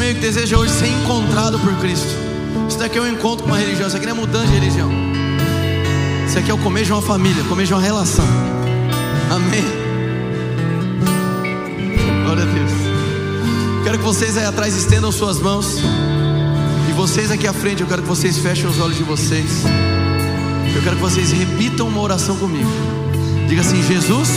[0.00, 2.08] Meio que deseja hoje ser encontrado por Cristo.
[2.66, 4.90] Isso daqui é um encontro com uma religião, isso aqui não é mudança de religião.
[6.26, 8.24] Isso aqui é o começo de uma família, o começo de uma relação.
[9.30, 9.62] Amém.
[12.24, 12.70] Glória a Deus.
[13.84, 15.76] Quero que vocês aí atrás estendam suas mãos.
[16.88, 19.64] E vocês aqui à frente, eu quero que vocês fechem os olhos de vocês.
[20.74, 22.70] Eu quero que vocês repitam uma oração comigo.
[23.48, 24.30] Diga assim: Jesus,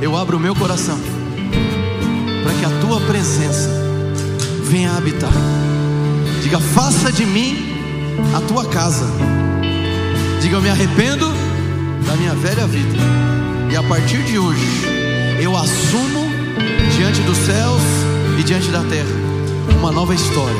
[0.00, 0.98] eu abro o meu coração
[2.48, 3.68] para que a tua presença
[4.64, 5.30] venha habitar.
[6.42, 7.76] Diga, faça de mim
[8.34, 9.04] a tua casa.
[10.40, 11.30] Diga, eu me arrependo
[12.06, 12.96] da minha velha vida.
[13.70, 14.66] E a partir de hoje,
[15.42, 16.26] eu assumo
[16.96, 17.82] diante dos céus
[18.38, 19.10] e diante da terra
[19.78, 20.56] uma nova história.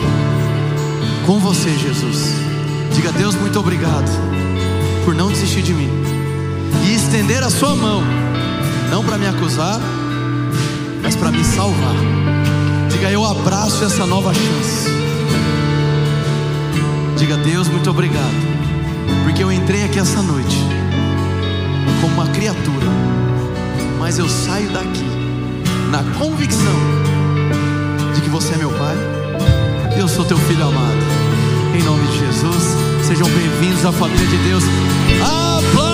[1.24, 2.34] Com você, Jesus.
[2.95, 4.11] Diga, Deus, muito obrigado
[5.07, 5.89] por não desistir de mim
[6.84, 8.03] e estender a sua mão,
[8.91, 9.80] não para me acusar,
[11.09, 11.94] mas para me salvar.
[12.90, 14.90] Diga, eu abraço essa nova chance.
[17.16, 18.36] Diga, Deus, muito obrigado,
[19.24, 20.59] porque eu entrei aqui essa noite
[22.02, 22.88] como uma criatura,
[23.98, 25.06] mas eu saio daqui
[25.90, 26.76] na convicção
[28.14, 28.96] de que você é meu Pai
[29.98, 30.98] eu sou teu filho amado.
[31.74, 34.62] Em nome de Jesus, sejam bem-vindos à família de Deus.
[35.22, 35.88] Aplaude,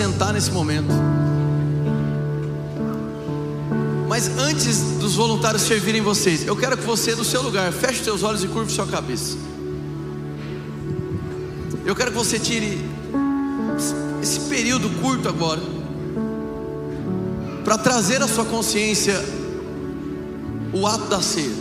[0.00, 0.88] sentar nesse momento.
[4.08, 8.22] Mas antes dos voluntários servirem vocês, eu quero que você, do seu lugar, feche seus
[8.22, 9.36] olhos e curve sua cabeça.
[11.84, 12.82] Eu quero que você tire
[14.22, 15.60] esse período curto agora
[17.62, 19.22] para trazer à sua consciência
[20.72, 21.52] o ato da ceia.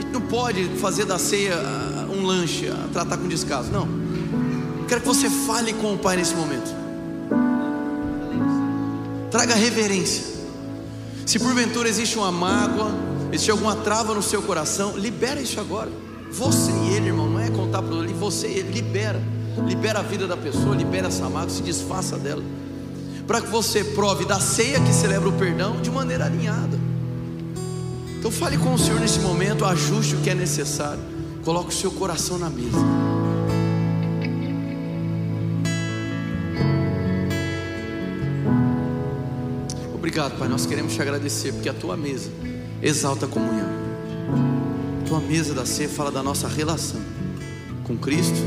[0.00, 3.88] Gente não pode fazer da ceia ah, um lanche, ah, tratar com descaso, não.
[4.88, 6.85] Quero que você fale com o Pai nesse momento.
[9.36, 10.24] Traga reverência.
[11.26, 12.90] Se porventura existe uma mágoa,
[13.30, 15.92] existe alguma trava no seu coração, libera isso agora.
[16.32, 19.22] Você e ele, irmão, não é contar para ele, você e ele, libera.
[19.66, 22.42] Libera a vida da pessoa, libera essa mágoa, se desfaça dela.
[23.26, 26.80] Para que você prove da ceia que celebra o perdão de maneira alinhada.
[28.18, 31.02] Então fale com o Senhor nesse momento, ajuste o que é necessário.
[31.44, 33.05] Coloque o seu coração na mesa.
[40.16, 40.48] Obrigado, Pai.
[40.48, 42.30] Nós queremos te agradecer porque a tua mesa
[42.80, 43.68] exalta a comunhão.
[45.02, 46.98] A tua mesa da ceia fala da nossa relação
[47.84, 48.38] com Cristo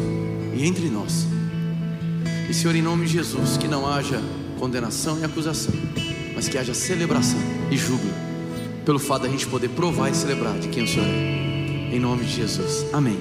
[0.56, 1.28] e entre nós.
[2.50, 4.20] E Senhor, em nome de Jesus, que não haja
[4.58, 5.76] condenação e acusação,
[6.34, 7.40] mas que haja celebração
[7.70, 8.16] e júbilo,
[8.84, 11.96] pelo fato da gente poder provar e celebrar de quem o Senhor é.
[11.96, 12.88] Em nome de Jesus.
[12.92, 13.20] Amém.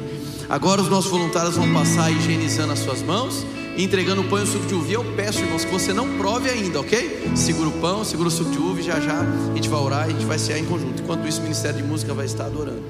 [0.49, 3.45] Agora os nossos voluntários vão passar higienizando as suas mãos
[3.79, 4.89] entregando o pão e o suco de uva.
[4.89, 7.33] E eu peço, irmãos, que você não prove ainda, ok?
[7.37, 10.07] Segura o pão, segura o suco de uva e já já a gente vai orar
[10.09, 11.03] e a gente vai cear em conjunto.
[11.03, 12.83] Enquanto isso, o Ministério de Música vai estar adorando.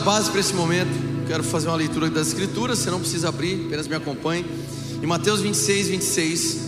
[0.00, 0.90] Base para esse momento,
[1.26, 2.78] quero fazer uma leitura das Escrituras.
[2.78, 4.44] Você não precisa abrir, apenas me acompanhe.
[5.02, 6.58] Em Mateus 26, 26.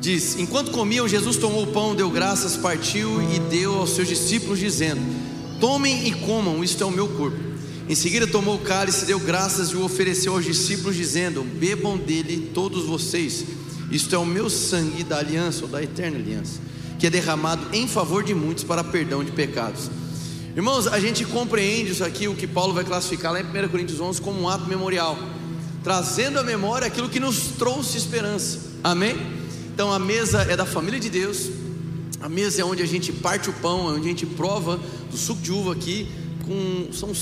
[0.00, 4.58] Diz: Enquanto comiam, Jesus tomou o pão, deu graças, partiu e deu aos seus discípulos,
[4.58, 5.00] dizendo:
[5.58, 7.38] Tomem e comam, isto é o meu corpo.
[7.88, 12.50] Em seguida, tomou o cálice, deu graças e o ofereceu aos discípulos, dizendo: Bebam dele
[12.52, 13.44] todos vocês,
[13.90, 16.60] isto é o meu sangue da aliança ou da eterna aliança,
[16.98, 19.90] que é derramado em favor de muitos para perdão de pecados.
[20.56, 24.00] Irmãos, a gente compreende isso aqui, o que Paulo vai classificar lá em 1 Coríntios
[24.00, 25.18] 11 como um ato memorial,
[25.84, 28.60] trazendo à memória aquilo que nos trouxe esperança.
[28.82, 29.14] Amém?
[29.74, 31.50] Então a mesa é da família de Deus.
[32.22, 34.80] A mesa é onde a gente parte o pão, é onde a gente prova
[35.10, 36.08] do suco de uva aqui.
[36.46, 37.14] Com, são,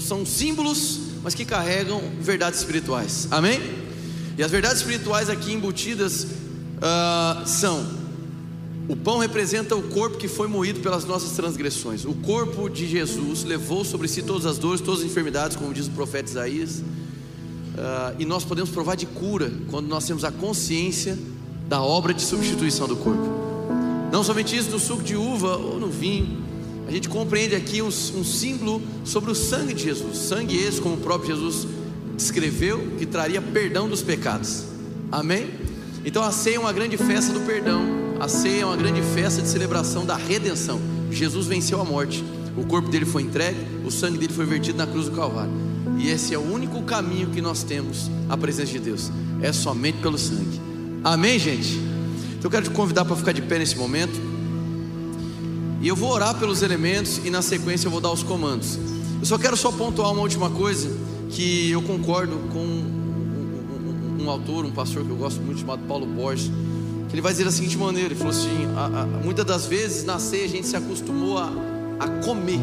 [0.00, 3.28] são- símbolos, mas que carregam verdades espirituais.
[3.30, 3.60] Amém?
[4.38, 6.28] E as verdades espirituais aqui embutidas
[6.80, 7.86] ah, são:
[8.90, 12.04] o pão representa o corpo que foi moído pelas nossas transgressões.
[12.04, 15.86] O corpo de Jesus levou sobre si todas as dores, todas as enfermidades, como diz
[15.86, 16.82] o profeta Isaías.
[17.78, 21.16] Ah, e nós podemos provar de cura quando nós temos a consciência
[21.68, 23.22] da obra de substituição do corpo.
[24.10, 26.42] Não somente isso, no suco de uva ou no vinho,
[26.88, 30.18] a gente compreende aqui um, um símbolo sobre o sangue de Jesus.
[30.18, 31.64] Sangue esse, como o próprio Jesus
[32.16, 34.64] descreveu, que traria perdão dos pecados.
[35.12, 35.48] Amém?
[36.04, 37.99] Então a ceia é uma grande festa do perdão.
[38.20, 40.78] A ceia é uma grande festa de celebração da redenção.
[41.10, 42.22] Jesus venceu a morte.
[42.56, 45.52] O corpo dele foi entregue, o sangue dele foi vertido na cruz do Calvário.
[45.98, 49.10] E esse é o único caminho que nós temos à presença de Deus.
[49.40, 50.60] É somente pelo sangue.
[51.02, 51.76] Amém, gente?
[52.38, 54.20] Então eu quero te convidar para ficar de pé nesse momento.
[55.80, 58.78] E eu vou orar pelos elementos e na sequência eu vou dar os comandos.
[59.18, 60.90] Eu só quero só pontuar uma última coisa
[61.30, 65.80] que eu concordo com um, um- um autor, um pastor que eu gosto muito chamado
[65.86, 66.50] Paulo Borges,
[67.10, 70.04] que ele vai dizer da seguinte maneira: ele falou assim, a- a- muitas das vezes
[70.04, 71.50] na ceia a gente se acostumou a,
[71.98, 72.60] a comer.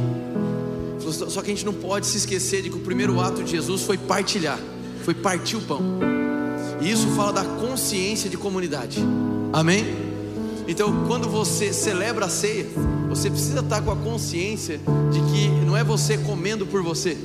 [1.29, 3.83] Só que a gente não pode se esquecer de que o primeiro ato de Jesus
[3.83, 4.59] foi partilhar,
[5.05, 5.81] foi partir o pão.
[6.81, 8.99] E isso fala da consciência de comunidade.
[9.53, 9.85] Amém?
[10.67, 12.65] Então, quando você celebra a ceia,
[13.09, 14.79] você precisa estar com a consciência
[15.11, 17.17] de que não é você comendo por você,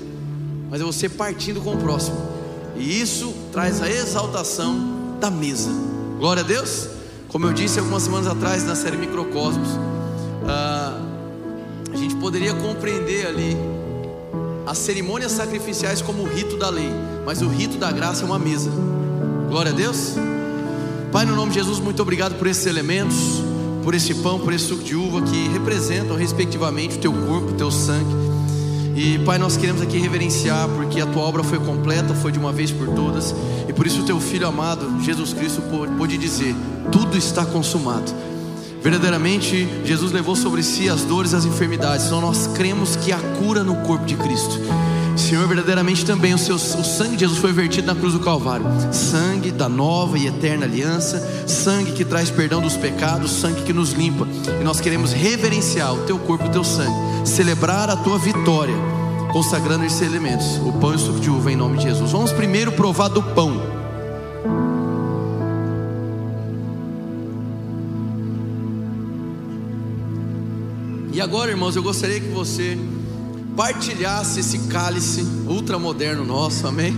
[0.70, 2.16] mas é você partindo com o próximo.
[2.76, 5.70] E isso traz a exaltação da mesa.
[6.20, 6.88] Glória a Deus.
[7.32, 9.68] Como eu disse algumas semanas atrás na série Microcosmos,
[10.46, 11.00] ah,
[11.92, 13.56] a gente poderia compreender ali
[14.66, 16.90] as cerimônias sacrificiais como o rito da lei,
[17.24, 18.70] mas o rito da graça é uma mesa.
[19.48, 20.14] Glória a Deus.
[21.10, 23.16] Pai, no nome de Jesus, muito obrigado por esses elementos,
[23.82, 27.54] por esse pão, por esse suco de uva que representam respectivamente o teu corpo, o
[27.54, 28.14] teu sangue.
[28.94, 32.52] E Pai, nós queremos aqui reverenciar, porque a tua obra foi completa, foi de uma
[32.52, 33.34] vez por todas,
[33.66, 36.54] e por isso o teu filho amado, Jesus Cristo, pô- pôde dizer:
[36.90, 38.12] tudo está consumado.
[38.82, 43.18] Verdadeiramente, Jesus levou sobre si as dores e as enfermidades, então nós cremos que há
[43.38, 44.58] cura no corpo de Cristo.
[45.16, 48.64] Senhor, verdadeiramente também o, seu, o sangue de Jesus foi vertido na cruz do Calvário
[48.92, 53.92] sangue da nova e eterna aliança, sangue que traz perdão dos pecados, sangue que nos
[53.92, 54.26] limpa.
[54.60, 58.74] E nós queremos reverenciar o teu corpo e o teu sangue, celebrar a tua vitória,
[59.32, 62.10] consagrando esses elementos, o pão e o suco de uva, em nome de Jesus.
[62.10, 63.71] Vamos primeiro provar do pão.
[71.12, 72.78] E agora, irmãos, eu gostaria que você
[73.54, 76.96] partilhasse esse cálice ultramoderno nosso, amém?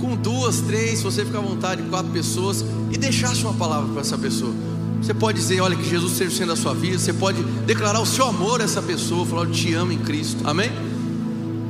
[0.00, 4.00] Com duas, três, se você ficar à vontade, quatro pessoas, e deixasse uma palavra para
[4.00, 4.52] essa pessoa.
[5.00, 8.00] Você pode dizer, olha, que Jesus seja o centro da sua vida, você pode declarar
[8.00, 10.70] o seu amor a essa pessoa, falar, eu te amo em Cristo, amém?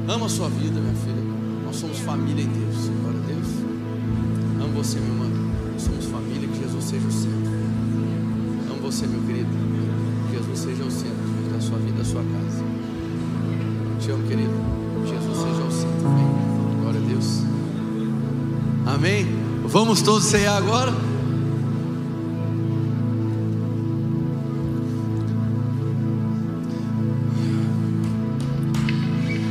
[0.08, 1.22] Ama a sua vida, minha filha.
[1.66, 4.64] Nós somos família em Deus, glória a Deus.
[4.64, 5.28] Amo você, meu irmão.
[5.74, 7.52] Nós somos família, que Jesus seja o centro.
[8.70, 9.50] Amo você, meu querido.
[10.61, 11.16] Seja o centro
[11.54, 12.62] da sua vida, da sua casa.
[13.98, 14.52] Te amo, querido.
[15.06, 16.06] Jesus seja o centro.
[16.06, 16.82] Amém.
[16.82, 17.42] Glória a Deus.
[18.84, 19.26] Amém?
[19.64, 20.92] Vamos todos ceiar agora?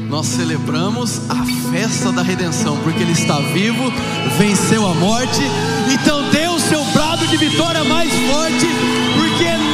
[0.08, 3.92] Nós celebramos a festa da redenção, porque Ele está vivo,
[4.38, 5.42] venceu a morte,
[5.92, 8.68] então dê o seu brado de vitória mais forte,
[9.18, 9.69] porque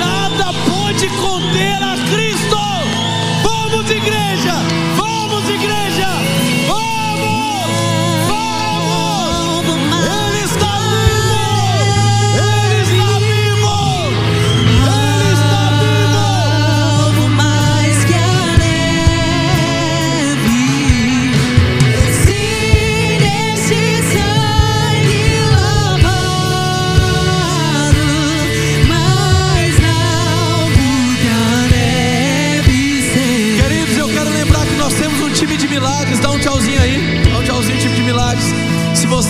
[0.96, 2.58] nada pode conter a Cristo.
[3.44, 4.56] Vamos, igreja!
[4.98, 5.95] Vamos, igreja!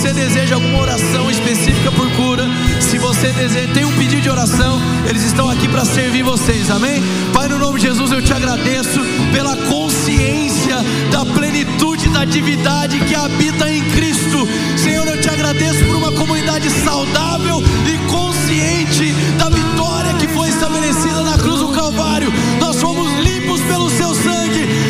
[0.06, 2.44] Você deseja alguma oração específica por cura,
[2.78, 7.02] se você deseja, tem um pedido de oração, eles estão aqui para servir vocês, amém?
[7.32, 9.00] Pai, no nome de Jesus, eu te agradeço
[9.32, 10.76] pela consciência
[11.10, 14.46] da plenitude da divindade que habita em Cristo.
[14.76, 21.22] Senhor, eu te agradeço por uma comunidade saudável e consciente da vitória que foi estabelecida
[21.22, 22.32] na cruz do Calvário.
[22.60, 24.85] Nós fomos limpos pelo seu sangue.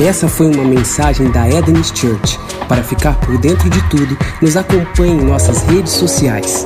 [0.00, 2.38] Essa foi uma mensagem da Eden's Church.
[2.68, 6.64] Para ficar por dentro de tudo, nos acompanhe em nossas redes sociais.